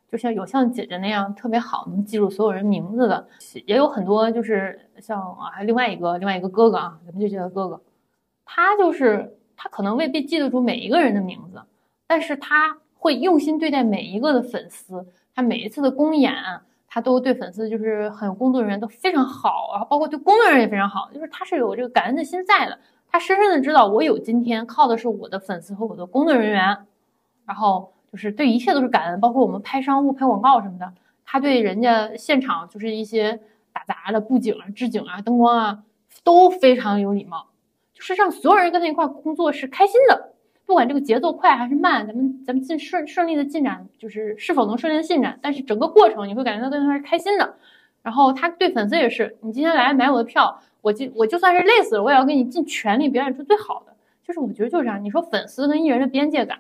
[0.10, 3.28] 就像有像姐姐那样特别好，能记住所有人名字的，
[3.66, 7.82] 也有很多就是像啊，还有另外一个另外一个哥哥啊，咱们就叫他哥哥，
[8.46, 11.62] 他就是他可能未必记得住每一个人的名字，
[12.08, 15.06] 但是他会用心对待每一个的粉丝，
[15.36, 16.34] 他每一次的公演，
[16.88, 22.80] 他都对粉丝就是很有工作人员都非常好，然后包括对工作人员也非常好，就是他是有这个感恩的心在的，
[23.12, 26.86] 他深深的知道我有今天靠的是我的粉丝和我的工作人员，
[27.46, 27.92] 然后。
[28.12, 30.94] 就是对一切都是感恩，包括我们拍商务、拍广告什么的，
[31.26, 33.40] 他对人家现场就是一些
[33.74, 35.84] 打杂的布景啊、置景啊、灯光啊，
[36.24, 37.48] 都非常有礼貌，
[37.94, 40.34] 就是让所有人跟他一块工作是开心的，
[40.66, 47.56] 不管这个节奏快还是慢，咱们咱们进顺顺利的进展，就是是否能顺利的进展，但是整个过程你会感觉到跟他是开心的。
[48.04, 53.94] 然后他对粉丝也是，你今天来买我的票，我就我就算是累死了，我也要给你尽全力表演出最好的。
[54.26, 56.60] 就是我觉得就是这样，你说粉丝跟艺人的边界感。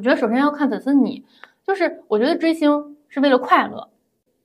[0.00, 1.26] 我觉得首先要看粉丝，你
[1.62, 3.90] 就是我觉得追星是为了快乐，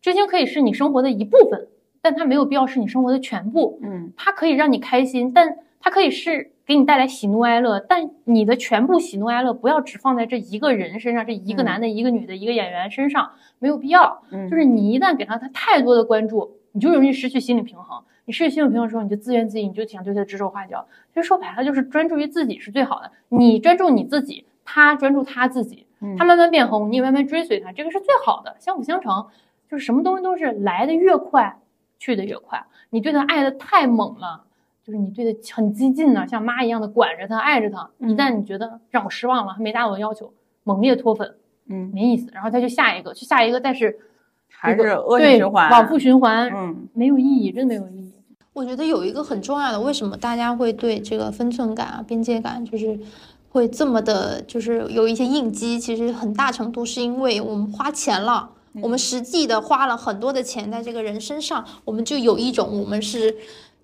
[0.02, 1.70] 追星可以是你生活的一部分，
[2.02, 3.80] 但它没有必要是你生活的全部。
[3.82, 14.24] 嗯，它可以让你开心，但它可以是给你带来喜怒哀乐，但你的全部喜怒哀乐不要只放在这一个人身上，这一个男的、一个女的、一个演员身上，没有必要。
[14.32, 18.04] 嗯，就是你一旦给他他太多的关注，你就容易失去心理平衡。
[18.26, 20.86] 你失去心理平衡的时候，你就自怨自艾，你就想对他指手画脚。
[21.14, 23.10] 其实说白了，就是专注于自己是最好的。
[23.30, 24.46] 你专注你自己。
[24.66, 25.88] 他专注他自己，
[26.18, 29.26] 他慢慢变红，你也慢慢追随他，这个是最好的，相辅相成。
[29.68, 31.60] 就是什么东西都是来的越快，
[31.98, 32.64] 去的越快。
[32.92, 34.44] 你对他爱的太猛了，
[34.84, 37.90] 就是你对他很激进呢，像妈一样的管着他，爱着他。
[37.98, 40.32] 一旦你觉得让我失望了，还没达到我的要求，
[40.64, 41.36] 猛烈脱粉，
[41.68, 42.30] 嗯，没意思。
[42.32, 43.98] 然后再就下一个，去下一个，但是
[44.52, 48.14] 还是恶性循环，往复循环，嗯，没有意义，真的没有意义。
[48.54, 53.00] 我觉得有一个很重要的，为什么大家会对这个分寸感啊、边界感，就是。
[53.56, 58.50] 会这么的，就是有一些应激，其实很大程度是因为我们花钱了，
[58.82, 63.34] 我们实际的花了很多的钱在这个人身上，我们就有一种我们是。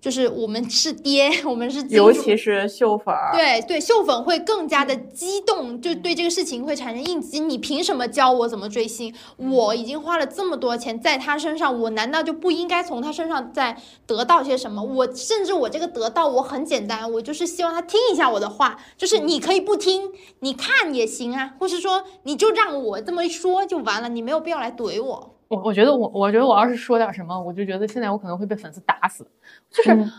[0.02, 7.38] 就是我们是爹， 我们是，尤其是秀粉儿，对对，秀粉会更加的激动，就对这个事情会产生应激。
[7.38, 9.14] 你凭什么教我怎么追星？
[9.36, 14.82] 我已经花了这么多钱在他身上，我难道就不应该从他身上再得到些什么？
[14.82, 25.31] 我甚至我这个得到我很简单，我就是希望他听一下我的话，就是你可以不听，你看也行啊，或是说你就让我这么一说就完了，你没有必要来怼我。
[25.52, 29.26] 我我觉得我我觉得我要是说点什么，我就觉得现在我可能会被粉丝打死。
[29.70, 30.10] 就是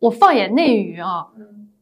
[0.00, 1.28] 我放眼内娱啊，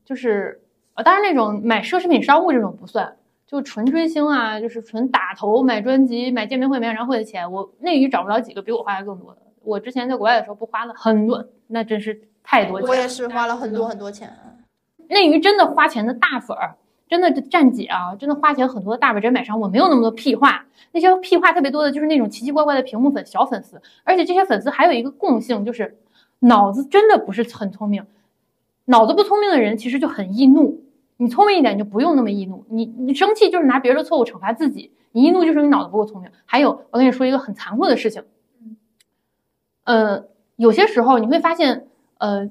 [0.05, 0.61] 就是
[0.93, 3.17] 呃，当然那种买奢侈品商务这种不算，
[3.47, 9.41] 就纯追星啊，就是纯打头买专辑、买见面会、买演唱会的钱，我内娱找不着几个比我花的更多的。
[9.63, 12.91] 我之前在国外的时候不花了很多，那真是太多钱。
[12.91, 14.31] 我也是花了很多很多钱。
[15.09, 16.77] 内娱真的花钱的大粉儿。
[17.09, 20.67] 真的站姐啊，真的花钱很多的大本真买上，我没有那么多屁话。
[20.93, 23.81] 那些屁话特别多的，就是那种奇奇怪怪的屏幕粉、小粉丝。
[24.05, 25.99] 而且这些粉丝还有一个共性，就是
[26.41, 28.07] 脑子真的不是很聪明。
[28.87, 30.83] 脑子不聪明的人其实就很易怒。
[31.17, 32.65] 你聪明一点就不用那么易怒。
[32.69, 36.31] 你你生气就是拿别人的错误惩罚自己，你易怒就是你脑子不够聪明。
[36.45, 38.25] 还有，我跟你说一个很残酷的事情。
[39.85, 40.25] 呃，
[40.57, 41.87] 有些时候你会发现，
[42.19, 42.51] 呃，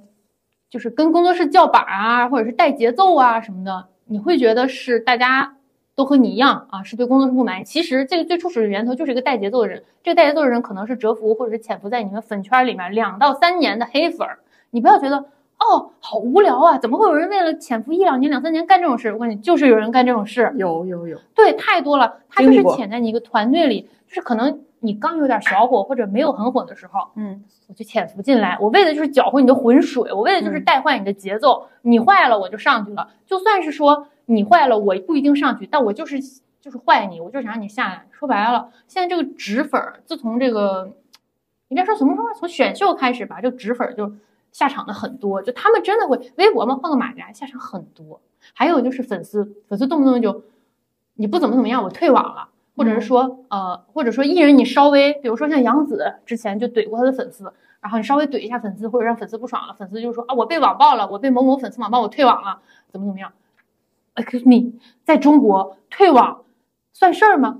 [0.70, 3.88] 就是跟工作室叫板啊，或者是带节奏啊什么的。
[4.06, 5.56] 你会觉得是大家
[5.96, 7.64] 都和你一样啊，是对工作是不满意。
[7.64, 14.40] 其实这个最初始的源头就是一个带节奏的人，这个带节奏的人可能是蛰伏或者是潜伏在你们粉圈里面两到三年的黑粉儿。
[14.72, 15.18] 你不要觉得
[15.60, 19.14] 哦，好无聊啊，怎么会有人为了潜伏一两年、两三年干这种事？
[19.14, 22.18] 我跟你就是有人干这种事，有有有，对，太多了。
[22.30, 31.68] 他就是潜在你一个团队里，就是可能你刚有点小火或者没有很火的时候，嗯，我就潜伏进来，我为的就是搅和你的浑水，我为的就是带坏你的节奏。
[31.82, 33.10] 你坏了，我就上去了。
[33.26, 34.08] 就算是说。
[34.26, 36.18] 你坏了，我不一定上去，但我就是
[36.62, 38.08] 就是坏你，我就想让你下来。
[38.10, 40.94] 说白了，现在这个纸粉，自从这个
[41.68, 42.34] 应该说什么时候？
[42.34, 44.10] 从选秀开始吧，这个纸粉就
[44.54, 48.22] 下场的很多，就他们真的会微博嘛，换个马甲下场很多。
[48.54, 50.46] 还有就是粉丝，粉丝动不动就
[51.16, 57.52] 你不怎么怎么样，我退网了，或者是说呃，或者说艺人你稍微，比如说像杨紫之前就怼过他的粉丝，
[57.82, 62.60] 然后你稍微怼一下粉丝，或者让粉丝不爽了，粉丝就说啊，我被网暴了，我被某某粉丝网暴，我退网了，
[62.92, 63.32] 怎么怎么样。
[64.16, 66.44] Excuse me，在中国退网
[66.94, 67.60] 算事儿吗？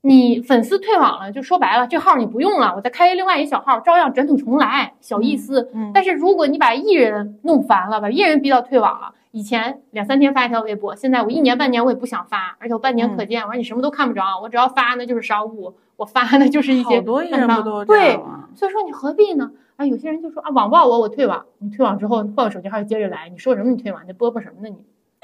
[0.00, 5.70] 你粉丝退网了，就说白了，这号你不用了，我再开另外一小号，照样卷土重来，小意思。
[5.72, 5.92] 嗯。
[5.94, 17.00] 但是如果你把艺人弄烦了，把艺人逼到退网了，以前两三天发一条微博，现在我一年半年我也不想发，而且我半年可见，我说你什么都看不着，我只要发那就是商务，我发那就是一些。
[17.00, 18.14] 好多艺人不都对，
[18.54, 19.50] 所以说你何必呢？
[19.74, 21.46] 啊，有些人就说啊，网暴我，我退网。
[21.58, 24.06] 你退网之后换个手机号接着来，你说什么你退网？
[24.06, 24.76] 你播播什么呢你？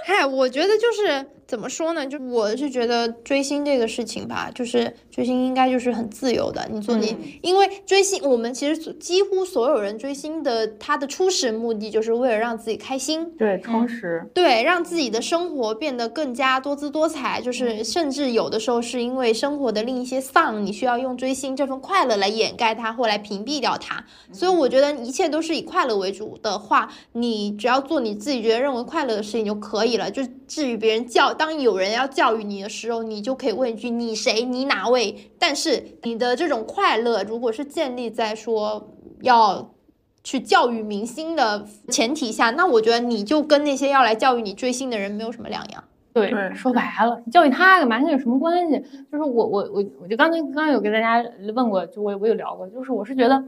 [0.05, 2.07] 嗨，我觉得就是怎么说呢？
[2.07, 6.67] 就我是觉得追星这个事情吧，就是追星应该就是很自由的。
[6.71, 17.41] 你做你，因为追星，我们其实几乎所有人追星的，他的初始目的就是为了让自己开心，对，充实，对，让自己的生活变得更加多姿多彩。
[17.41, 24.05] 就是甚至有的时候是因为生活的另一些丧，你需要用追星这份快乐来掩盖它或来屏蔽掉它。
[24.33, 30.11] 所以我觉得一切都是以快乐为主的话，你只要做你自己觉得认为快乐的事情就可以了。
[30.11, 31.33] 就至于别人教。
[31.33, 34.43] 当有人要教育你的时候，你就可以问一句：“你谁？
[34.43, 39.75] 你哪位？”但是你的这种快乐，如果是建立在说要
[40.23, 45.85] 去教育明星的前提下，那我觉得你就跟那些要来教育你追星的人没有什么两样。
[46.13, 47.99] 对，说白了，教育他干嘛？
[47.99, 48.79] 那有什么关系？
[49.11, 53.43] 就是我我我我就刚才刚刚有跟大家问过，就我我有聊过，就是我是觉得。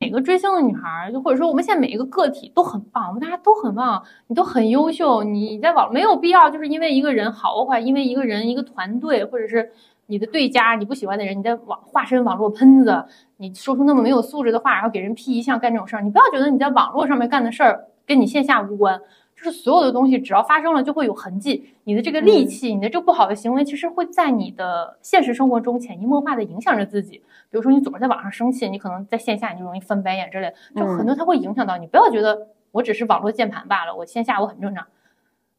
[0.00, 5.22] 每个追星的女孩，就或者说我们现在每一个个体都很棒，我们大家都很棒，你都很优秀。
[5.22, 9.70] 你在网没有必要，就是因为一个人好坏，因为一个人一个团队，或者是
[10.06, 13.04] 你的对家你不喜欢的人，你在网化身网络喷子，
[13.36, 18.98] 你说出那么没有素质的话，然后给人批一项干这种事儿，你不要觉得你在网络上面干的事儿跟你线下无关。
[19.36, 21.64] 就是所有的东西，只要发生了就会有痕迹。
[21.84, 27.22] 你的这个戾气，你的这不好的行为，其实会在你的现实生活中潜移默化的影响着自己。
[27.50, 31.86] 比如说，你总是在网上生气，你可能在线下你就容易翻白眼之类，就很多它会影响到你。
[31.86, 34.86] 不要觉得我只是网络键盘罢了，我线下我很正常。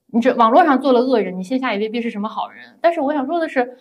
[0.08, 2.78] 你这网络上做了恶人，你线下也未必是什么好人。
[2.82, 3.78] 但是我想说的是。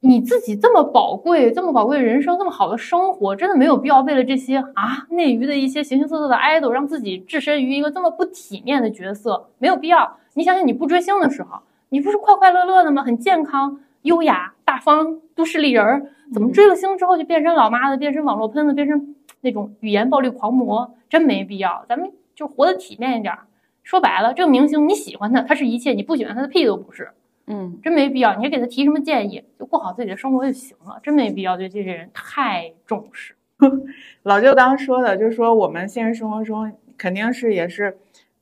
[0.00, 10.16] 你自己这么宝贵，这么宝贵的人生，这么好的生活，真的没有必要为了这些啊内娱的一些形形色色的 idol，让自己置身于一个这么不体面的角色，没有必要。
[10.34, 11.58] 你想想，你不追星的时候，
[11.88, 13.02] 你不是快快乐乐的吗？
[13.02, 20.94] 很健康、优雅、大方，都市丽人儿，怎么追了星之后就变成老妈子，变成网络喷子，变成那种语言暴力狂魔？
[21.08, 23.34] 真没必要，咱们就活得体面一点。
[23.82, 27.10] 说白了，这个明星你喜欢他，他是一切；你不喜欢他，的屁都不是。
[27.46, 28.36] 嗯，真没必要。
[28.36, 31.00] 你还给他提什么建议，就过好自己的生活就行了。
[31.02, 33.34] 真没必要对这些人太重视。
[34.24, 37.96] 老舅刚刚说的，就是说我们现实生活中肯定是也是，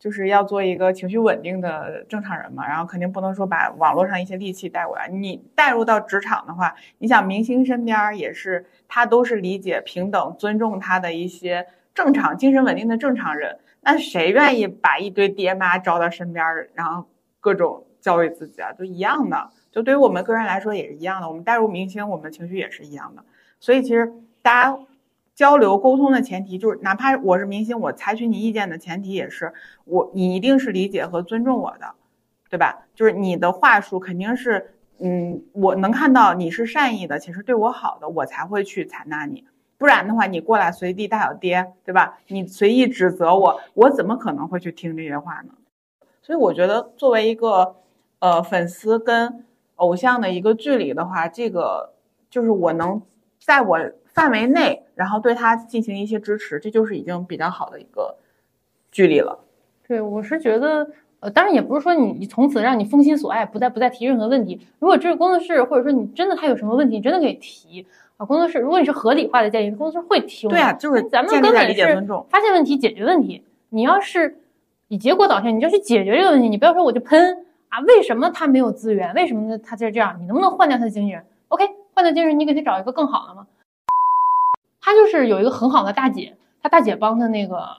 [0.06, 2.64] 就是要做一个情绪稳定的正常人嘛。
[2.64, 5.08] 然后肯定不能说把网络上一些戾气带过来。
[5.08, 13.58] 你带入到职场的话，你想明星身边也是，他都是理解、平等、尊重他的一些正常、精神稳定的正常人。
[13.80, 17.08] 那谁愿意把一堆爹妈招到身边，然后
[17.40, 17.82] 各种？
[17.98, 21.26] 教育自己啊，就一样的，就对于我们个人来说也是一样的。
[21.26, 23.24] 我们带入明星，我们情绪也是一样的。
[23.58, 24.78] 所以其实大家
[25.36, 29.52] 交流沟通的前提就是，哪怕我是明星，我采取你意见的前提也是
[29.84, 31.94] 我你一定是理解和尊重我的，
[32.50, 32.86] 对吧？
[32.94, 39.44] 就是你的话术肯定是，嗯，我能看到你是善意的，其实对我好的，我才会去采纳你。
[39.78, 42.18] 不然的话，你过来随地大小爹，对吧？
[42.28, 45.52] 你随意指责我，我怎么可能会去听这些话呢？
[46.22, 47.76] 所以我觉得作为一个。
[48.18, 51.92] 呃，粉丝跟偶像的一个距离的话，这个
[52.30, 53.02] 就是我能
[53.38, 53.78] 在我
[54.16, 58.16] 范围内，然后对他进行一些支持，这就是已经比较好的一个
[58.90, 59.38] 距离了。
[59.86, 60.88] 对，我是觉得，
[61.20, 64.58] 呃，当然也不是说你你从此让你封心所爱，不再不再提任何问题。
[64.78, 67.86] 如果这个工作室，或者说你真的他有什么问题，你真的可以提
[68.16, 68.24] 啊。
[68.24, 70.48] 工作室，如果你是合理化的建议，工作室会提。
[70.48, 71.82] 对啊，就是咱们根本是
[72.30, 73.44] 发现问题，解决问题。
[73.68, 74.38] 你要是
[74.88, 77.44] 以结果导向，你就去解决这个问题，你不要说我就喷。
[77.68, 79.12] 啊，为什么他没有资源？
[79.12, 80.16] 为什么他就是这样？
[80.18, 83.46] 你能不能换掉他的经纪人？OK，换掉经纪人，你给他找一个更好的吗？
[84.86, 87.78] 他就是有一个很好的大姐，他大姐帮他那个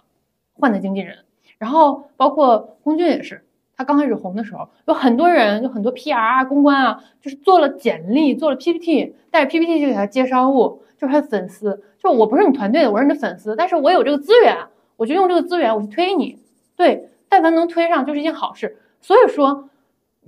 [0.51, 1.19] 换的经纪人。
[1.57, 3.45] 然后包括龚俊也是，
[3.77, 11.81] 他刚开始红的时候，有很多人，有很多 PR 啊、公关啊，就是做了简历，做了 PPT，带着 PPT 就给他接商务，就是他的粉丝。
[11.97, 16.37] 就我不是你团队的，我是你的粉丝，但是我有这个资源，我就用这个资源，我去推你。
[16.75, 18.77] 对，但凡能推上，就是一件好事。
[19.01, 19.69] 所以说。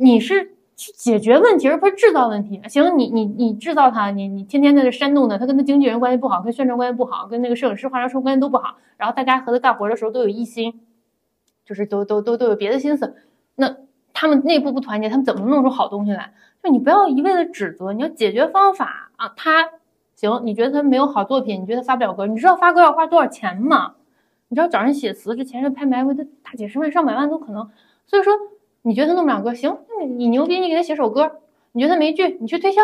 [0.02, 2.62] 你是去解决问题，而不是制造问题。
[2.70, 8.78] 行，你你你制造他，你你天天在这煽动他，他跟他经纪人关系不好，跟宣传关系不好，跟那个摄影师、化妆师关系都不好。
[8.96, 10.80] 然后大家和他干活的时候都有异心，
[11.66, 13.14] 就是都都都都有别的心思。
[13.56, 13.76] 那
[14.14, 16.34] 他们内部不团结，他们怎么弄出好东西来？
[16.64, 19.34] 就你不要一味的指责，你要解决方法啊。
[19.36, 19.72] 他
[20.16, 23.96] 行，你觉得他没有好作品，你觉得他发不了歌，你知道发歌要花多少钱吗？
[24.48, 27.70] 你知道找人写词，这前任拍卖会，他大几十万、上百万都可能。
[28.08, 28.32] 所以说。
[28.82, 31.40] 你觉得他弄不了歌，行，你你牛逼，你给他写首歌。
[31.72, 32.82] 你觉得他没剧，你去推销，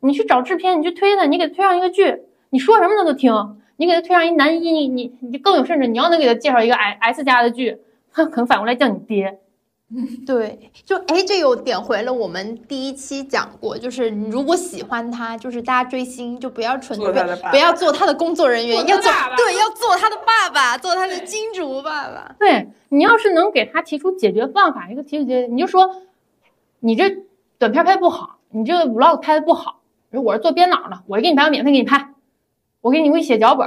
[0.00, 3.58] 你去找制片，你去推他，你给他推上一个剧，你说什么他都听。
[3.76, 7.78] 你给他推上一男一，你你你更有甚者，你要能给他介绍一个 S S 加的剧，
[8.12, 9.40] 他可能反过来叫你爹。
[10.26, 17.12] 对，就哎，这又点回了我们第一期讲过，就是如果喜欢他，就是大家追星就不要纯粹
[17.50, 22.34] 不要做他的工作人员，要做对，要做他的爸爸，做他的金主爸爸。
[22.38, 26.02] 对你要是能给他提出解决办法，一个提出解，你就说
[26.80, 27.18] 你这
[27.58, 29.80] 短片拍不好，你这个 vlog 拍的不好，
[30.10, 32.14] 我是做编导的，我给你拍，我免费给你拍，
[32.80, 33.66] 我给你会写脚本，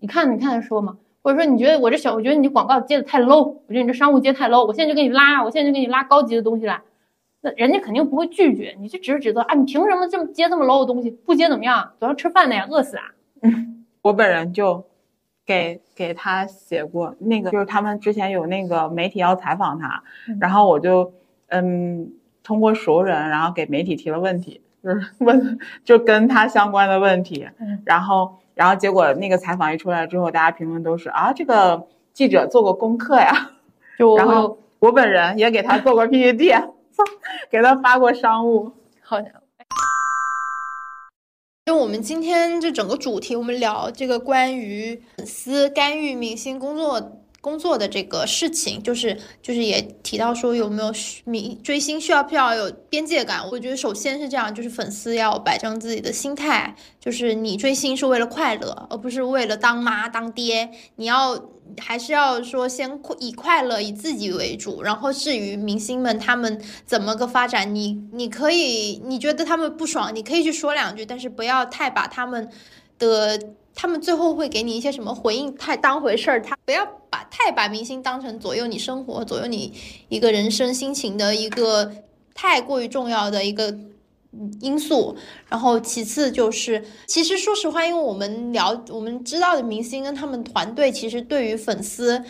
[0.00, 0.96] 你看你看他说吗？
[1.22, 6.80] 或者说你觉得我这小，我觉得你广告接的太 low，我觉得你这商务接太 low，我现在就给你拉，我现在就给你拉高级的东西来，
[7.42, 11.10] 那人家肯定不会拒绝，你就只是指责啊，你凭什么这么接这么 low 的东西？
[11.10, 11.92] 不接怎么样？
[11.98, 13.04] 总要吃饭的呀，饿死啊！
[14.02, 14.84] 我本人就
[15.44, 20.02] 给给他写过那个，就是他们之前有那个媒体要采访他，
[20.40, 21.12] 然后我就
[21.48, 22.10] 嗯
[22.42, 27.46] 通过熟人，然后给媒体提了问题，就是问就跟他相关的问题，
[27.84, 31.82] 然后然后结果那个采访一出来之后，大家评论都是啊这个
[32.12, 33.52] 记者做过功课呀，
[33.98, 34.18] 就。
[34.18, 36.52] 然后我本人也给他做过 PPT，
[37.50, 39.30] 给他发过商务，好像
[41.64, 53.48] 就我们今天这整个主题，我们聊这个关于粉丝干预明星工作工作的这个事情，就是就是也提到说有没有需明追星需要不需要有边界感？
[53.50, 61.50] 我觉得首先是这样，就是粉丝要摆正自己的心态，就是你追星是为了快乐，而不是为了当妈当爹，你要。
[61.78, 72.50] 还是要说先以快乐以自己为主，然后至于明星们他们怎么个发展，你你可以你觉得他们不爽，你可以去说两句，但是不要太把他们
[72.98, 73.38] 的
[73.80, 79.72] 他们最后会给你一些什么回应太当回事儿，他不要把太把明星当成左右你生活、左右你
[80.10, 81.90] 一个人生心情的一个
[82.34, 83.74] 太过于重要的一个。
[84.60, 85.16] 因素，
[85.48, 92.22] 然后其次就是，其实说实话，因为我们聊我们知道的明星跟他们团队，其实对于粉丝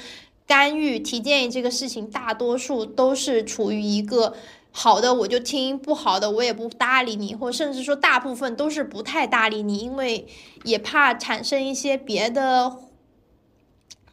[0.47, 4.33] 干预提建议这个事情，大多数都是处于一个
[4.73, 10.27] 好的我就听，不好的我也不搭理你，或甚至说大部分都是不太搭理你，因为
[10.65, 12.77] 也怕产生一些别的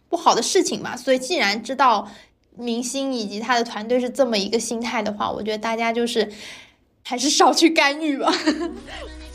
[0.09, 0.97] 不好的事情嘛。
[0.97, 2.09] 所以既然知道
[2.55, 6.31] 明星以及他的团队是这么一个心态的话，我觉得大家就是。
[7.09, 8.29] 还是少去干预吧。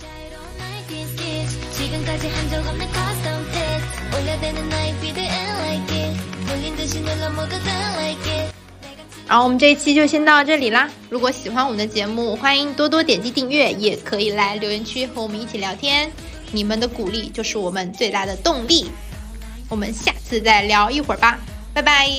[9.33, 10.91] 好我们这一期就先到这里啦。
[11.09, 16.12] 如果喜欢我们的节目，欢迎多多点击订阅，也可以来留言区和我们一起聊天。
[16.51, 18.91] 你们的鼓励就是我们最大的动力。
[19.70, 21.39] 我们下次再聊一会儿吧，
[21.72, 22.11] 拜拜。